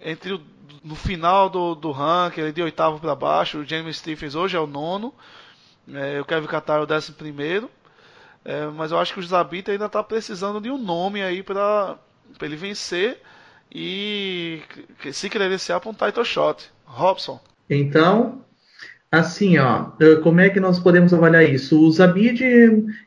[0.00, 0.40] entre o,
[0.82, 3.58] no final do, do ranking, de oitavo para baixo.
[3.58, 5.14] O Jeremy Stephens hoje é o nono,
[5.92, 7.70] é, o Kelvin Qatar é o décimo primeiro.
[8.44, 11.98] É, mas eu acho que o Zabita ainda está precisando de um nome aí para
[12.40, 13.20] ele vencer
[13.72, 14.62] e
[15.12, 16.70] se credenciar para um title shot.
[16.84, 17.40] Robson.
[17.68, 18.44] Então,
[19.10, 21.80] assim, ó, eh, como é que nós podemos avaliar isso?
[21.80, 22.42] O Zabid,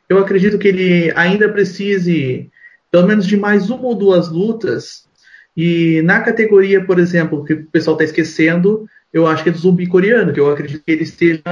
[0.07, 2.49] eu acredito que ele ainda precise
[2.91, 5.07] pelo menos de mais uma ou duas lutas.
[5.55, 9.57] E na categoria, por exemplo, que o pessoal está esquecendo, eu acho que é do
[9.57, 11.43] zumbi coreano, que eu acredito que ele esteja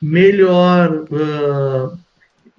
[0.00, 1.06] melhor.
[1.10, 1.98] Uh,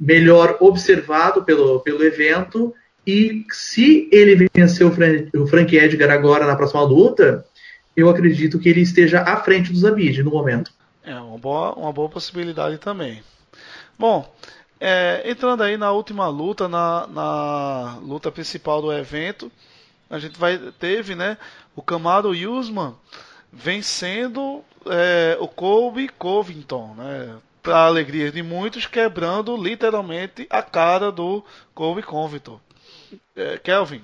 [0.02, 2.74] melhor observado pelo, pelo evento.
[3.06, 7.46] E se ele vencer o, Fran o Frank Edgar agora na próxima luta,
[7.96, 10.72] eu acredito que ele esteja à frente do Zabid no momento.
[11.04, 13.24] É uma boa, uma boa possibilidade também.
[13.98, 14.32] Bom,
[14.80, 19.52] é, entrando aí na última luta, na, na, luta principal do evento,
[20.10, 21.38] a gente vai teve, né,
[21.76, 22.96] o Camaro Usman
[23.54, 31.44] vencendo é, o Colby Covington, né, para alegria de muitos, quebrando literalmente a cara do
[31.76, 32.60] Colby Covington.
[33.36, 34.02] É, Kelvin.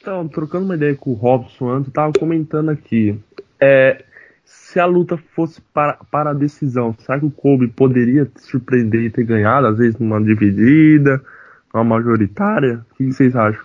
[0.00, 3.18] Então, trocando uma ideia com o Robson antes, eu tava comentando aqui.
[3.60, 4.04] É,
[4.46, 9.10] se a luta fosse para, para a decisão, será que o Colby poderia surpreender e
[9.10, 11.20] ter ganhado, às vezes numa dividida,
[11.74, 12.86] numa majoritária?
[12.92, 13.60] O que vocês acham?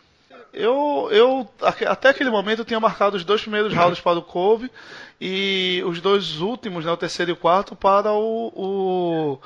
[0.51, 1.47] Eu, eu
[1.87, 4.69] até aquele momento eu tinha marcado os dois primeiros rounds para o Kobe
[5.19, 9.39] e os dois últimos, né, o terceiro e o quarto, para o, o,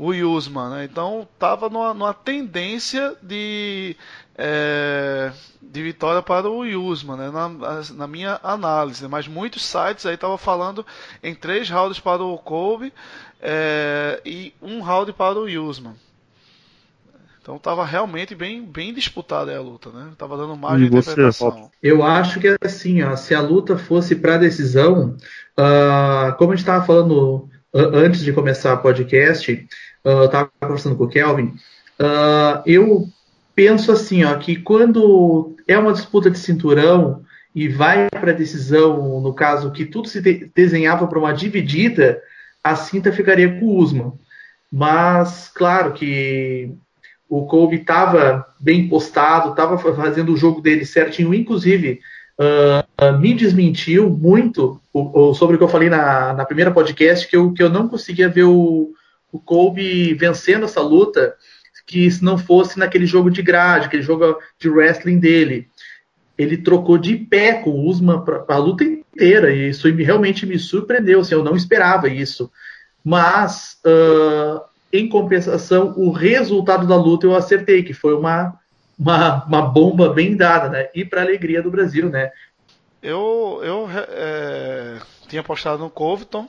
[0.00, 0.70] o Yusman.
[0.70, 0.84] Né?
[0.84, 3.94] Então estava numa, numa, tendência de,
[4.36, 5.30] é,
[5.60, 7.30] de vitória para o Yusman, né?
[7.30, 7.48] na,
[7.94, 9.06] na, minha análise.
[9.06, 10.84] Mas muitos sites aí estavam falando
[11.22, 12.92] em três rounds para o Kobe
[13.42, 15.94] é, e um round para o Yusman.
[17.42, 20.10] Então estava realmente bem, bem disputada a luta, né?
[20.16, 21.70] Tava dando mais de interpretação.
[21.82, 25.16] Eu acho que é assim, ó, se a luta fosse para decisão,
[25.58, 29.52] uh, como a gente estava falando antes de começar o podcast,
[30.04, 31.54] uh, eu estava conversando com o Kelvin,
[32.00, 33.08] uh, eu
[33.54, 37.22] penso assim, ó, que quando é uma disputa de cinturão
[37.54, 42.20] e vai para decisão, no caso que tudo se de desenhava para uma dividida,
[42.62, 44.12] a cinta ficaria com o Usman.
[44.72, 46.72] Mas, claro que
[47.28, 52.00] o Kobe estava bem postado, estava fazendo o jogo dele certinho, inclusive
[52.40, 57.28] uh, me desmentiu muito o, o, sobre o que eu falei na, na primeira podcast,
[57.28, 58.92] que eu, que eu não conseguia ver o,
[59.30, 61.34] o Kobe vencendo essa luta,
[61.86, 65.68] que se não fosse naquele jogo de grade, aquele jogo de wrestling dele.
[66.38, 70.58] Ele trocou de pé com o Usman para a luta inteira, e isso realmente me
[70.58, 72.50] surpreendeu, assim, eu não esperava isso.
[73.04, 74.62] Mas uh,
[74.92, 78.58] em compensação, o resultado da luta eu acertei, que foi uma,
[79.00, 80.88] uma, uma bomba bem dada, né?
[80.94, 82.30] E para alegria do Brasil, né?
[83.02, 86.46] Eu, eu é, tinha apostado no Covington,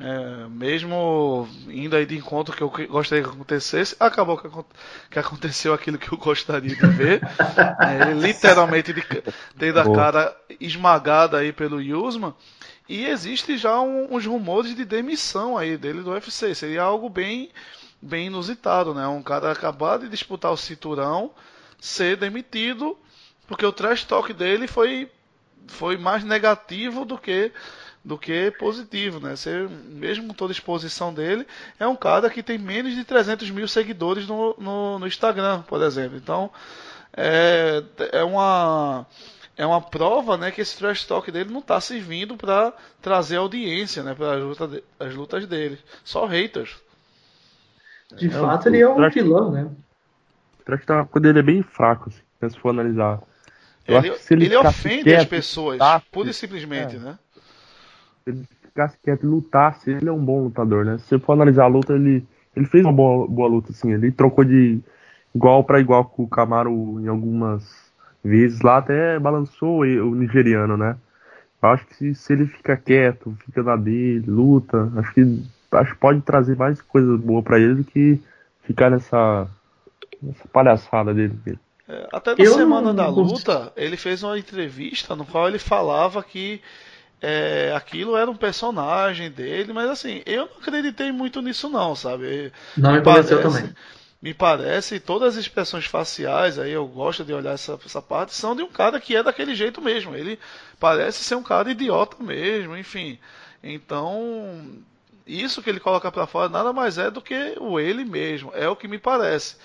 [0.00, 4.48] é, mesmo indo aí de encontro que eu gostaria que acontecesse, acabou que,
[5.08, 7.20] que aconteceu aquilo que eu gostaria de ver.
[7.78, 9.04] é, literalmente de,
[9.56, 12.34] tendo a cara esmagada aí pelo Yusman.
[12.88, 16.56] E existe já um, uns rumores de demissão aí dele do UFC.
[16.56, 17.50] Seria algo bem,
[18.02, 19.06] bem inusitado, né?
[19.06, 21.30] Um cara acabar de disputar o cinturão,
[21.84, 22.96] ser demitido,
[23.46, 25.10] porque o trash talk dele foi,
[25.66, 27.52] foi mais negativo do que
[28.02, 29.34] do que positivo, né?
[29.34, 31.46] Ser, mesmo com toda a exposição dele,
[31.78, 35.80] é um cara que tem menos de 300 mil seguidores no, no, no Instagram, por
[35.82, 36.18] exemplo.
[36.18, 36.50] Então,
[37.16, 37.82] é,
[38.12, 39.06] é uma
[39.56, 44.02] é uma prova, né, que esse trash talk dele não está servindo para trazer audiência,
[44.02, 45.78] né, para as lutas, as lutas dele.
[46.02, 46.76] Só haters.
[48.16, 49.70] De é, fato, ele é um vilão, né?
[50.64, 53.20] O trash talk dele é bem fraco, assim, se for analisar.
[53.86, 56.98] Eu ele, ele, ele ofende quieto, as pessoas, lutasse, pura e simplesmente, é.
[56.98, 57.18] né?
[58.24, 60.96] Se ele ficasse quieto e lutasse, ele é um bom lutador, né?
[60.96, 63.92] Se você for analisar a luta, ele, ele fez uma boa, boa luta, assim.
[63.92, 64.80] Ele trocou de
[65.34, 67.92] igual para igual com o Camaro em algumas
[68.24, 70.96] vezes lá, até balançou o nigeriano, né?
[71.62, 75.42] Eu acho que se, se ele fica quieto, fica na dele, luta, acho que,
[75.72, 78.18] acho que pode trazer mais coisas boas para ele do que
[78.62, 79.46] ficar nessa,
[80.24, 81.38] nessa palhaçada dele.
[81.88, 82.94] É, até na eu semana não...
[82.94, 86.60] da luta, ele fez uma entrevista no qual ele falava que
[87.20, 92.52] é, aquilo era um personagem dele, mas assim, eu não acreditei muito nisso não, sabe?
[92.76, 93.72] Não me pareceu também.
[94.20, 98.56] Me parece, todas as expressões faciais, aí eu gosto de olhar essa, essa parte, são
[98.56, 100.16] de um cara que é daquele jeito mesmo.
[100.16, 100.38] Ele
[100.80, 103.18] parece ser um cara idiota mesmo, enfim.
[103.62, 104.82] Então,
[105.26, 108.66] isso que ele coloca para fora nada mais é do que o ele mesmo, é
[108.66, 109.56] o que me parece.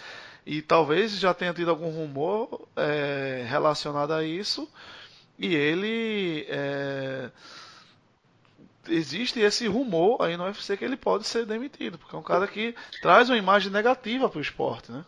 [0.45, 4.67] E talvez já tenha tido algum rumor é, relacionado a isso.
[5.37, 6.45] E ele.
[6.49, 7.29] É,
[8.89, 12.47] existe esse rumor aí no UFC que ele pode ser demitido, porque é um cara
[12.47, 15.03] que traz uma imagem negativa para o esporte, né?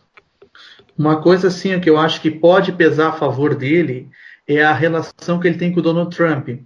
[0.96, 4.08] Uma coisa assim que eu acho que pode pesar a favor dele
[4.46, 6.48] é a relação que ele tem com o Donald Trump.
[6.48, 6.62] E,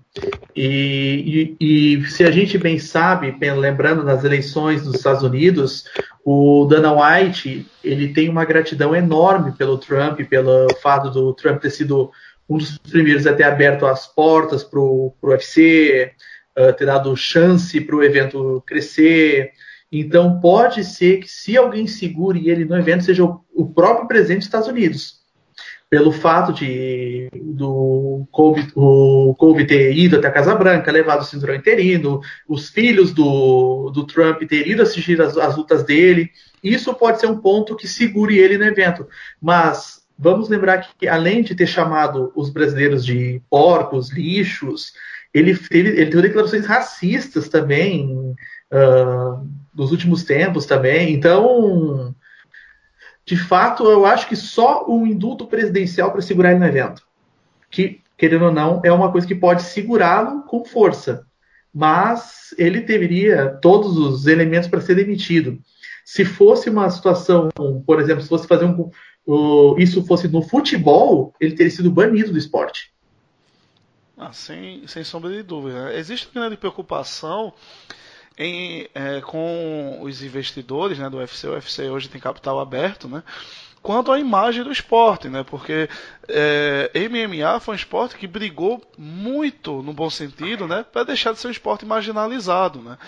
[0.57, 5.85] e, e, se a gente bem sabe, lembrando das eleições dos Estados Unidos,
[6.29, 11.71] o Dana White ele tem uma gratidão enorme pelo Trump, pelo fato do Trump ter
[11.71, 12.11] sido
[12.49, 16.11] um dos primeiros a ter aberto as portas para o UFC,
[16.59, 19.53] uh, ter dado chance para o evento crescer.
[19.91, 24.39] Então pode ser que se alguém segure ele no evento seja o, o próprio presidente
[24.39, 25.16] dos Estados Unidos
[25.89, 31.25] pelo fato de do Kobe, o Kobe ter ido até a Casa Branca, levado o
[31.25, 36.31] cinturão interino, os filhos do, do Trump ter ido assistir as, as lutas dele,
[36.63, 39.07] isso pode ser um ponto que segure ele no evento.
[39.41, 44.93] Mas vamos lembrar que, além de ter chamado os brasileiros de porcos, lixos,
[45.33, 48.35] ele teve, ele teve declarações racistas também
[48.73, 51.13] uh, nos últimos tempos também.
[51.13, 52.15] Então
[53.27, 57.03] de fato, eu acho que só o indulto presidencial para segurar ele no evento.
[57.69, 61.27] Que, querendo ou não, é uma coisa que pode segurá-lo com força.
[61.75, 65.59] Mas ele teria todos os elementos para ser demitido.
[66.05, 67.49] Se fosse uma situação,
[67.85, 68.91] por exemplo, se fosse fazer um.
[69.27, 72.95] Uh, isso fosse no futebol, ele teria sido banido do esporte.
[74.17, 75.93] Ah, sem, sem sombra de dúvida.
[75.93, 77.53] Existe uma grande preocupação
[78.39, 83.23] em, é, com os investidores né, do UFC, o UFC hoje tem capital aberto, né?
[83.83, 85.45] Quanto à imagem do esporte, né?
[85.45, 85.89] Porque
[86.29, 90.85] é, MMA foi um esporte que brigou muito, no bom sentido, né?
[90.93, 92.99] Para deixar de ser um esporte marginalizado, né?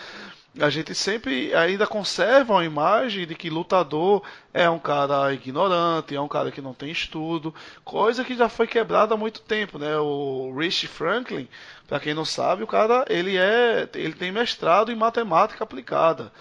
[0.60, 6.20] A gente sempre ainda conserva uma imagem de que lutador é um cara ignorante, é
[6.20, 7.54] um cara que não tem estudo,
[7.84, 9.96] coisa que já foi quebrada há muito tempo, né?
[9.98, 11.48] O Rich Franklin,
[11.86, 16.32] para quem não sabe, o cara ele é, ele tem mestrado em matemática aplicada.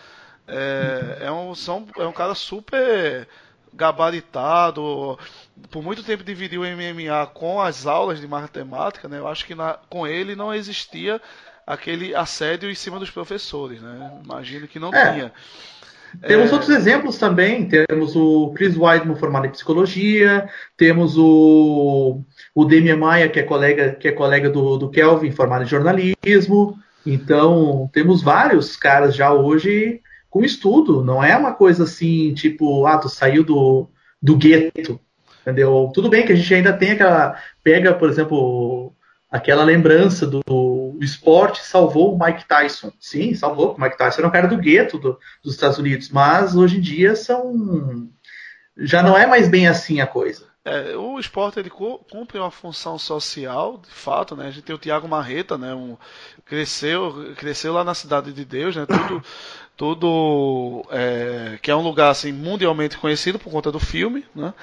[0.47, 3.27] É, é um, são, é um cara super
[3.73, 5.17] gabaritado.
[5.69, 9.19] Por muito tempo dividiu o MMA com as aulas de matemática, né?
[9.19, 11.21] Eu acho que na, com ele não existia
[11.67, 14.11] aquele assédio em cima dos professores, né?
[14.23, 15.13] Imagino que não é.
[15.13, 15.33] tinha.
[16.25, 16.53] Temos é...
[16.53, 17.67] outros exemplos também.
[17.67, 22.21] Temos o Chris Weidman formado em psicologia, temos o,
[22.55, 26.79] o Demian Maia, que é colega, que é colega do, do Kelvin, formado em jornalismo.
[27.05, 31.03] Então, temos vários caras já hoje com estudo.
[31.03, 33.89] Não é uma coisa assim, tipo, ah, tu saiu do,
[34.21, 34.99] do gueto.
[35.41, 35.89] Entendeu?
[35.93, 37.37] Tudo bem que a gente ainda tem aquela.
[37.63, 38.86] Pega, por exemplo,
[39.29, 40.41] aquela lembrança do
[40.97, 42.91] o esporte salvou o Mike Tyson.
[42.99, 43.75] Sim, salvou.
[43.75, 46.81] O Mike Tyson era um cara do gueto do, dos Estados Unidos, mas hoje em
[46.81, 48.09] dia são
[48.75, 50.47] já não é mais bem assim a coisa.
[50.67, 54.47] É, o esporte ele cumpre uma função social, de fato, né?
[54.47, 55.73] A gente tem o Tiago Marreta, né?
[55.73, 55.95] Um,
[56.45, 58.85] cresceu, cresceu lá na cidade de Deus, né?
[58.85, 59.23] Tudo,
[59.77, 64.53] tudo é, que é um lugar assim mundialmente conhecido por conta do filme, né?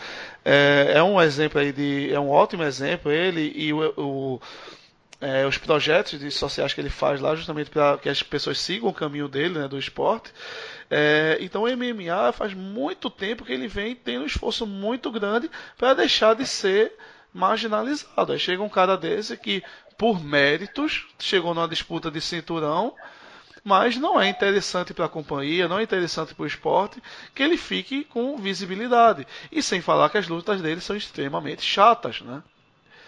[0.44, 4.40] É, é um exemplo aí de, é um ótimo exemplo ele e o, o
[5.24, 8.90] é, os projetos de sociais que ele faz lá, justamente para que as pessoas sigam
[8.90, 10.30] o caminho dele, né, do esporte.
[10.90, 15.50] É, então o MMA faz muito tempo que ele vem tendo um esforço muito grande
[15.76, 16.92] para deixar de ser
[17.32, 18.32] marginalizado.
[18.32, 19.62] Aí chega um cara desse que,
[19.98, 22.94] por méritos, chegou numa disputa de cinturão,
[23.64, 27.02] mas não é interessante para a companhia, não é interessante para o esporte
[27.34, 29.26] que ele fique com visibilidade.
[29.50, 32.42] E sem falar que as lutas dele são extremamente chatas, né?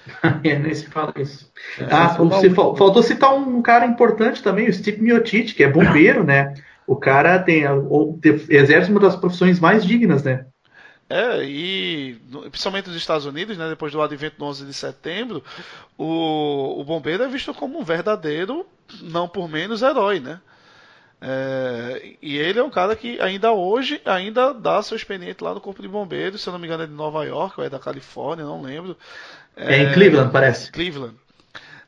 [0.45, 1.51] é, nem se fala isso.
[1.79, 6.25] É, ah, você faltou citar um cara importante também, o Steve Miotite, que é bombeiro,
[6.25, 6.55] né?
[6.87, 8.19] O cara tem, ou,
[8.49, 10.47] exerce uma das profissões mais dignas, né?
[11.09, 12.21] É, e
[12.51, 15.43] principalmente nos Estados Unidos, né, depois do advento do 11 de setembro,
[15.97, 18.67] o, o bombeiro é visto como um verdadeiro,
[19.03, 20.41] não por menos, herói, né?
[21.21, 25.61] É, e ele é um cara que ainda hoje ainda dá seu expediente lá no
[25.61, 27.79] Corpo de Bombeiros, se eu não me engano é de Nova York ou é da
[27.79, 28.97] Califórnia, não lembro.
[29.57, 30.71] É, é em Cleveland, parece.
[30.71, 31.17] Cleveland.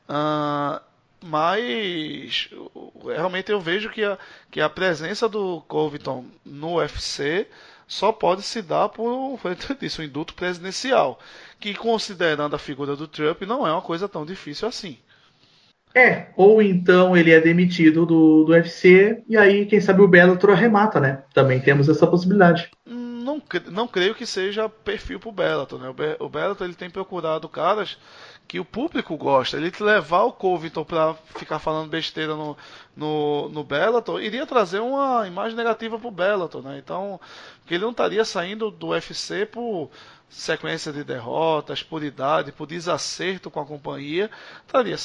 [0.09, 0.81] Uh,
[1.25, 2.51] mas
[3.05, 4.19] realmente eu vejo que a,
[4.51, 7.47] que a presença do Covington no UFC
[7.87, 9.39] só pode se dar por
[9.81, 11.19] disso, um induto presidencial,
[11.59, 14.99] que considerando a figura do Trump não é uma coisa tão difícil assim.
[15.95, 20.51] É, ou então ele é demitido do, do UFC e aí, quem sabe, o Bellator
[20.51, 21.23] arremata, né?
[21.33, 22.71] Também temos essa possibilidade.
[22.87, 23.43] Não,
[23.73, 25.89] não creio que seja perfil pro Bellator, né?
[26.21, 27.99] O Bellator ele tem procurado caras
[28.49, 29.59] que o público gosta.
[29.59, 32.57] Ele levar o Covington para ficar falando besteira no,
[32.97, 36.79] no, no Bellator iria trazer uma imagem negativa pro Bellator, né?
[36.79, 37.21] Então,
[37.67, 39.91] que ele não estaria saindo do UFC por
[40.31, 44.31] sequência de derrotas, por idade, por desacerto com a companhia,
[44.67, 44.97] estaria,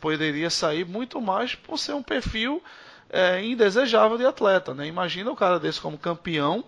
[0.00, 2.62] poderia sair muito mais por ser um perfil
[3.10, 4.86] é, indesejável de atleta, né?
[4.86, 6.64] Imagina o cara desse como campeão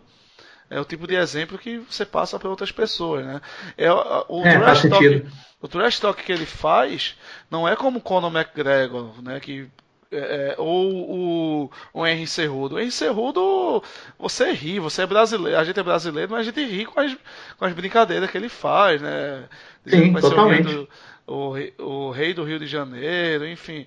[0.70, 3.40] é o tipo de exemplo que você passa para outras pessoas, né?
[3.76, 5.26] É, o, é, trash talk,
[5.62, 7.16] o trash talk que ele faz
[7.50, 9.40] não é como Conor McGregor, né?
[9.40, 9.68] Que
[10.10, 12.76] é, é ou o, o Henry Cerrudo.
[12.76, 13.82] O Henry Cerrudo,
[14.18, 17.16] você ri, você é brasileiro, a gente é brasileiro, mas a gente ri com as,
[17.58, 19.44] com as brincadeiras que ele faz, né?
[19.86, 20.88] Sim, totalmente.
[21.26, 23.86] O, o, o, rei do Rio de Janeiro, enfim.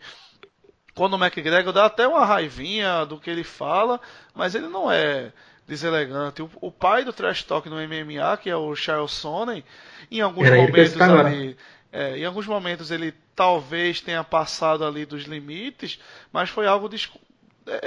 [0.96, 4.00] Quando o McGregor dá até uma raivinha do que ele fala,
[4.36, 5.32] mas ele não é
[5.72, 6.41] deselegante.
[6.41, 9.63] O, o, pai do trash talk no MMA, que é o Charles Sonnen,
[10.11, 11.57] em alguns Era momentos ali,
[11.89, 15.97] é, em alguns momentos ele talvez tenha passado ali dos limites,
[16.32, 17.78] mas foi algo é, é,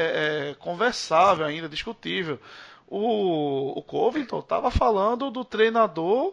[0.51, 2.41] é, conversável ainda, discutível.
[2.89, 6.32] O, o Covington estava falando do treinador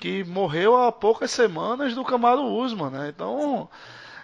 [0.00, 3.12] que morreu há poucas semanas do Camaro Usman, né?
[3.14, 3.68] Então,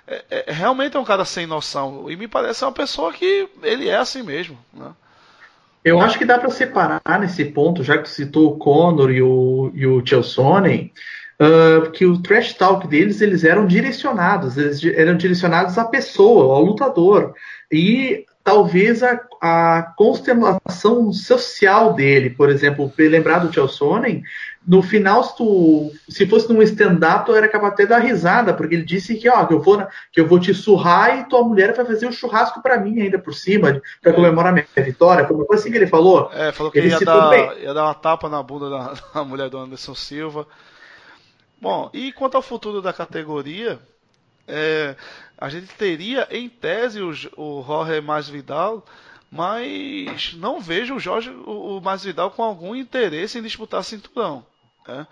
[0.06, 2.10] é, é, realmente é um cara sem noção.
[2.10, 4.94] E me parece uma pessoa que ele é assim mesmo, né?
[5.84, 9.70] Eu acho que dá para separar nesse ponto, já que citou o Conor e o,
[9.74, 10.92] e o Chelsonen,
[11.40, 16.62] uh, que o trash talk deles eles eram direcionados, eles eram direcionados à pessoa, ao
[16.62, 17.34] lutador.
[17.70, 24.22] E talvez a, a constelação social dele, por exemplo, lembrar do Chelsonen,
[24.66, 28.54] no final, se, tu, se fosse num stand-up, tu era capaz até de dar risada,
[28.54, 31.42] porque ele disse que, ó, que, eu vou, que eu vou te surrar e tua
[31.42, 35.26] mulher vai fazer um churrasco para mim ainda por cima, para comemorar minha vitória.
[35.26, 36.30] Foi uma coisa assim que ele falou.
[36.32, 39.50] É, falou que ele ia, dar, ia dar uma tapa na bunda da, da mulher
[39.50, 40.46] do Anderson Silva.
[41.60, 43.80] Bom, e quanto ao futuro da categoria,
[44.46, 44.94] é,
[45.36, 48.84] a gente teria, em tese, o, o Jorge Masvidal,
[49.28, 54.44] mas não vejo o Jorge, o, o Masvidal com algum interesse em disputar cinturão.
[54.86, 55.06] Né?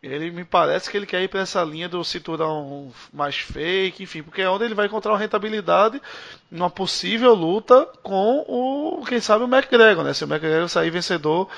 [0.00, 4.22] Ele me parece que ele quer ir para essa linha do cinturão mais fake, enfim,
[4.22, 6.00] porque é onde ele vai encontrar uma rentabilidade
[6.48, 10.14] numa possível luta com o, quem sabe, o McGregor, né?
[10.14, 11.48] Se o McGregor sair vencedor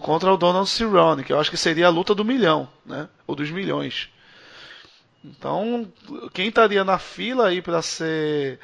[0.00, 3.08] contra o Donald Cerrone, que eu acho que seria a luta do milhão, né?
[3.26, 4.10] Ou dos milhões.
[5.24, 5.90] Então,
[6.32, 8.60] quem estaria na fila aí para ser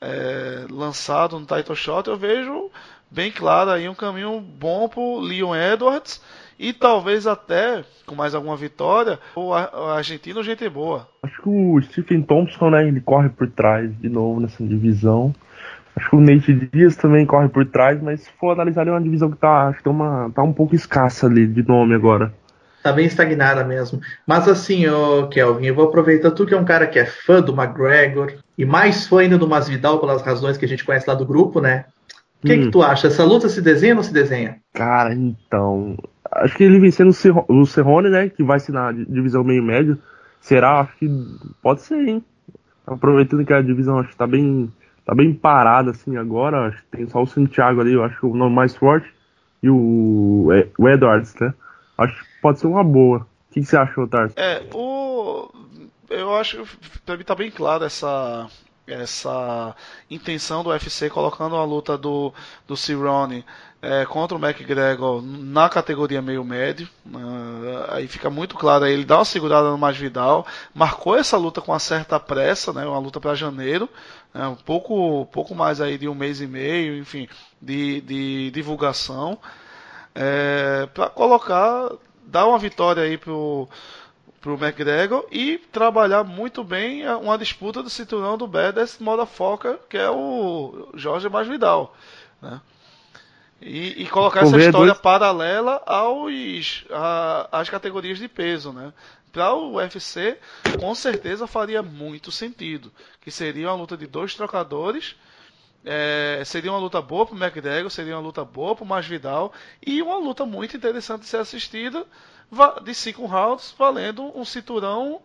[0.00, 2.70] é, lançado no title shot, eu vejo
[3.10, 6.18] bem claro aí um caminho bom para o Leon Edwards
[6.58, 11.08] e talvez até, com mais alguma vitória, o argentino gente boa.
[11.22, 15.34] Acho que o Stephen Thompson, né, ele corre por trás de novo nessa divisão.
[15.94, 19.00] Acho que o Nate Diaz também corre por trás, mas se for analisar, é uma
[19.00, 22.32] divisão que tá, acho que tá, uma, tá um pouco escassa ali de nome agora.
[22.82, 24.00] Tá bem estagnada mesmo.
[24.26, 27.40] Mas assim, ô Kelvin, eu vou aproveitar tu que é um cara que é fã
[27.40, 31.14] do McGregor e mais fã ainda do Masvidal pelas razões que a gente conhece lá
[31.14, 31.86] do grupo, né?
[32.42, 32.64] O que, hum.
[32.64, 33.08] que tu acha?
[33.08, 34.58] Essa luta se desenha ou não se desenha?
[34.72, 35.96] Cara, então.
[36.42, 37.10] Acho que ele vencendo
[37.48, 38.28] o Cerrone, né?
[38.28, 39.98] Que vai ser na divisão meio médio.
[40.40, 40.80] Será?
[40.80, 41.08] Acho que
[41.62, 42.24] pode ser, hein?
[42.86, 44.72] Aproveitando que a divisão acho que tá bem,
[45.04, 46.68] tá bem parada assim agora.
[46.68, 49.12] Acho que tem só o Santiago ali, eu acho que o nome mais forte.
[49.62, 51.52] E o, é, o Edwards, né?
[51.96, 53.18] Acho que pode ser uma boa.
[53.18, 54.34] O que, que você achou, Tarso?
[54.38, 55.50] É, o.
[56.08, 56.64] Eu acho.
[57.04, 58.48] Pra mim tá bem claro essa
[58.86, 59.76] essa
[60.10, 62.32] intenção do UFC colocando a luta do,
[62.66, 63.44] do Cerrone
[63.80, 66.88] é, contra o McGregor na categoria meio médio.
[67.06, 71.60] Uh, aí fica muito claro, aí ele dá uma segurada no Masvidal, marcou essa luta
[71.60, 73.88] com uma certa pressa, né, uma luta para janeiro,
[74.34, 77.28] né, um pouco, pouco mais aí de um mês e meio, enfim,
[77.60, 79.38] de, de divulgação,
[80.14, 81.90] é, para colocar,
[82.24, 83.68] dar uma vitória aí pro
[84.40, 90.08] pro McGregor e trabalhar muito bem uma disputa do cinturão do Badass Motherfucker, que é
[90.08, 91.92] o Jorge Masvidal,
[92.40, 92.60] né?
[93.60, 95.02] E, e colocar essa história dois...
[95.02, 98.92] paralela aos a, às categorias de peso, né?
[99.32, 100.38] Para o UFC,
[100.80, 105.16] com certeza faria muito sentido, que seria uma luta de dois trocadores,
[105.84, 109.52] é, seria uma luta boa para o McGregor, seria uma luta boa para o Masvidal
[109.84, 112.06] e uma luta muito interessante de ser assistida
[112.82, 115.20] de cinco rounds, valendo um cinturão,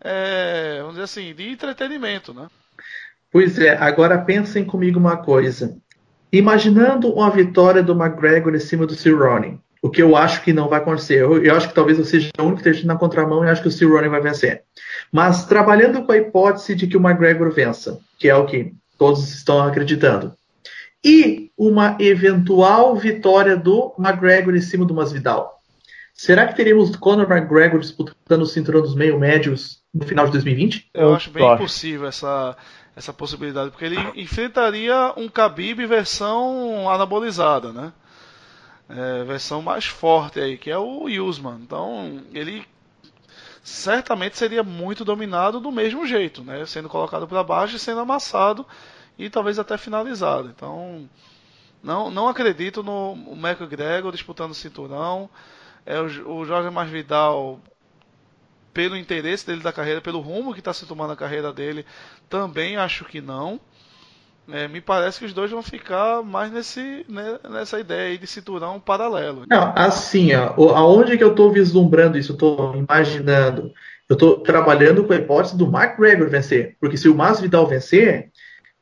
[0.00, 2.48] é, vamos dizer assim, de entretenimento, né?
[3.32, 5.76] Pois é, agora pensem comigo uma coisa.
[6.32, 10.68] Imaginando uma vitória do McGregor em cima do Cerrone, o que eu acho que não
[10.68, 11.20] vai acontecer.
[11.20, 13.62] Eu, eu acho que talvez eu seja o único que esteja na contramão e acho
[13.62, 14.62] que o Cerrone vai vencer.
[15.12, 19.28] Mas trabalhando com a hipótese de que o McGregor vença, que é o que todos
[19.32, 20.32] estão acreditando,
[21.04, 25.56] e uma eventual vitória do McGregor em cima do Masvidal.
[26.12, 30.88] Será que teremos Conor McGregor disputando o cinturão dos meio-médios no final de 2020?
[30.94, 31.62] Eu, acho bem acho.
[31.62, 32.56] impossível essa,
[32.96, 37.92] essa possibilidade, porque ele enfrentaria um Khabib versão anabolizada, né?
[38.88, 41.60] É, versão mais forte aí, que é o Usman.
[41.60, 42.66] Então, ele
[43.62, 46.64] certamente seria muito dominado do mesmo jeito, né?
[46.64, 48.66] Sendo colocado para baixo e sendo amassado
[49.18, 50.48] e talvez até finalizado.
[50.48, 51.06] Então,
[51.82, 55.28] não, não acredito no McGregor disputando o cinturão.
[55.84, 57.60] É, o, o Jorge Masvidal
[58.76, 61.86] pelo interesse dele da carreira, pelo rumo que está se tomando a carreira dele,
[62.28, 63.58] também acho que não.
[64.52, 68.26] É, me parece que os dois vão ficar mais nesse, né, nessa ideia aí de
[68.26, 69.44] cinturão paralelo.
[69.48, 72.34] Não, assim, ó, aonde que eu estou vislumbrando isso?
[72.34, 73.72] Estou imaginando.
[74.06, 76.76] Eu estou trabalhando com a hipótese do McGregor vencer.
[76.78, 78.30] Porque se o Masvidal vencer,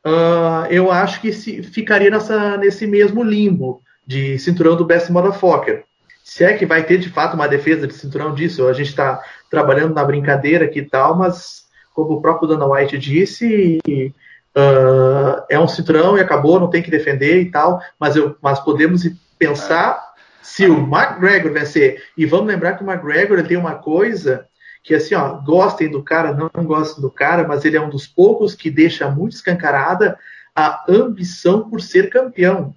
[0.05, 5.85] uh, eu acho que se, ficaria nessa, nesse mesmo limbo de cinturão do Best Motherfucker.
[6.25, 9.23] Se é que vai ter de fato uma defesa de cinturão disso, a gente está
[9.51, 15.61] trabalhando na brincadeira aqui e tal, mas como o próprio Dana White disse, uh, é
[15.61, 19.03] um cinturão e acabou, não tem que defender e tal, mas, eu, mas podemos
[19.39, 20.03] pensar
[20.41, 22.03] se o McGregor vencer.
[22.17, 24.47] E vamos lembrar que o McGregor tem uma coisa
[24.83, 28.07] que assim, ó, gostem do cara, não gostem do cara, mas ele é um dos
[28.07, 30.19] poucos que deixa muito escancarada
[30.57, 32.75] a ambição por ser campeão.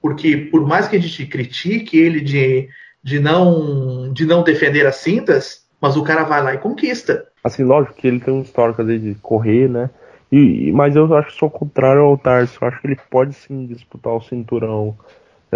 [0.00, 2.70] Porque por mais que a gente critique ele de,
[3.06, 7.24] de, não, de não defender as cintas, mas o cara vai lá e conquista.
[7.44, 9.88] Assim, lógico que ele tem um histórico de correr, né?
[10.32, 12.58] E, mas eu acho que sou contrário ao Tarso.
[12.60, 14.98] Eu acho que ele pode sim disputar o cinturão.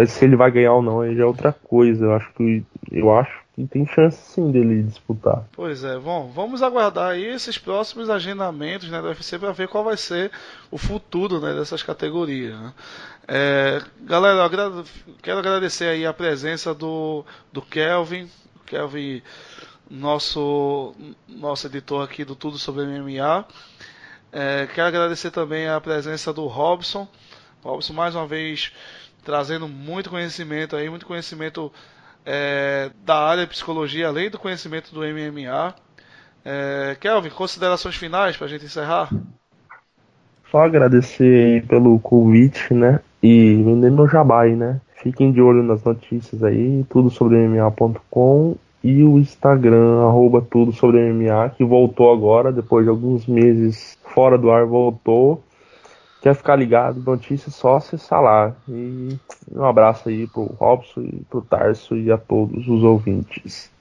[0.07, 2.05] Se ele vai ganhar ou não, aí já é outra coisa.
[2.05, 5.45] Eu acho que eu acho que tem chance sim dele disputar.
[5.51, 9.83] Pois é, bom, vamos aguardar aí esses próximos agendamentos né, do UFC para ver qual
[9.83, 10.31] vai ser
[10.69, 12.57] o futuro né, dessas categorias.
[12.57, 12.73] Né?
[13.27, 14.49] É, galera,
[15.21, 18.29] quero agradecer aí a presença do, do Kelvin.
[18.65, 19.21] Kelvin
[19.89, 20.95] nosso,
[21.27, 23.45] nosso editor aqui do Tudo sobre MMA.
[24.31, 27.05] É, quero agradecer também a presença do Robson.
[27.61, 28.71] Robson, mais uma vez,
[29.25, 31.71] trazendo muito conhecimento aí, muito conhecimento
[32.25, 35.73] é, da área de psicologia, além do conhecimento do MMA.
[36.43, 39.09] É, Kelvin, considerações finais para a gente encerrar?
[40.49, 42.99] Só agradecer pelo convite, né?
[43.23, 44.81] E vender meu jabai, né?
[45.01, 51.11] Fiquem de olho nas notícias aí, tudo sobre MMA.com e o Instagram, arroba tudo sobre
[51.11, 55.43] MMA, que voltou agora, depois de alguns meses fora do ar, voltou.
[56.21, 57.01] Quer ficar ligado?
[57.01, 58.55] Notícias só acessar lá.
[58.69, 59.17] E
[59.51, 63.71] um abraço aí pro Robson e pro Tarso e a todos os ouvintes.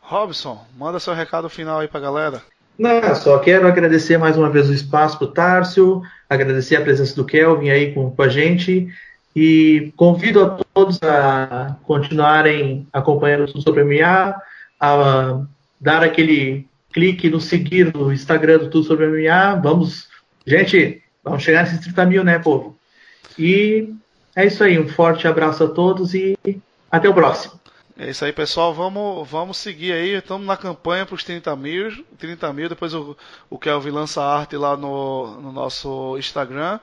[0.00, 2.42] Robson, manda seu recado final aí pra galera.
[2.76, 7.24] Não, só quero agradecer mais uma vez o espaço pro Tarso, agradecer a presença do
[7.24, 8.88] Kelvin aí com, com a gente
[9.34, 14.34] e convido a todos a continuarem acompanhando tudo sobre MMA,
[14.80, 15.40] a
[15.80, 19.60] dar aquele clique no seguir no Instagram do Tudo sobre MMA.
[19.60, 20.08] Vamos,
[20.46, 22.78] gente, vamos chegar nesses 30 mil, né, povo?
[23.38, 23.92] E
[24.34, 24.78] é isso aí.
[24.78, 26.36] Um forte abraço a todos e
[26.90, 27.58] até o próximo.
[27.98, 28.72] É isso aí, pessoal.
[28.72, 30.14] Vamos, vamos seguir aí.
[30.14, 32.04] Estamos na campanha para os 30 mil.
[32.16, 32.68] 30 mil.
[32.68, 33.16] Depois o,
[33.50, 36.78] o Kelvin lança arte lá no, no nosso Instagram.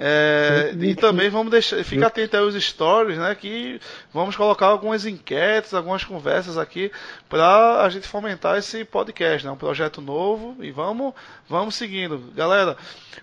[0.00, 3.34] É, e também vamos deixar, fica atento aos stories, né?
[3.34, 3.80] Que
[4.12, 6.92] vamos colocar algumas enquetes, algumas conversas aqui
[7.28, 9.52] para a gente fomentar esse podcast, né?
[9.52, 11.12] Um projeto novo e vamos,
[11.48, 12.76] vamos seguindo, galera.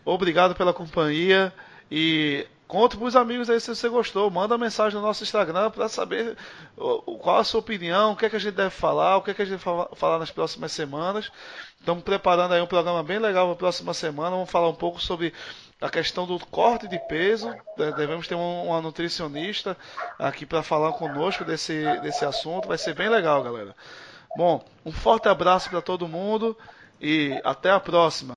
[0.04, 1.54] Obrigado pela companhia
[1.90, 4.30] e Conte para os amigos aí se você gostou.
[4.32, 6.36] Manda mensagem no nosso Instagram para saber
[6.76, 9.34] qual a sua opinião, o que, é que a gente deve falar, o que, é
[9.36, 11.32] que a gente vai falar nas próximas semanas.
[11.80, 14.32] Estamos preparando aí um programa bem legal para a próxima semana.
[14.32, 15.32] Vamos falar um pouco sobre
[15.80, 17.54] a questão do corte de peso.
[17.98, 19.78] Devemos ter uma nutricionista
[20.18, 22.68] aqui para falar conosco desse, desse assunto.
[22.68, 23.76] Vai ser bem legal, galera.
[24.36, 26.58] Bom, um forte abraço para todo mundo
[27.00, 28.34] e até a próxima.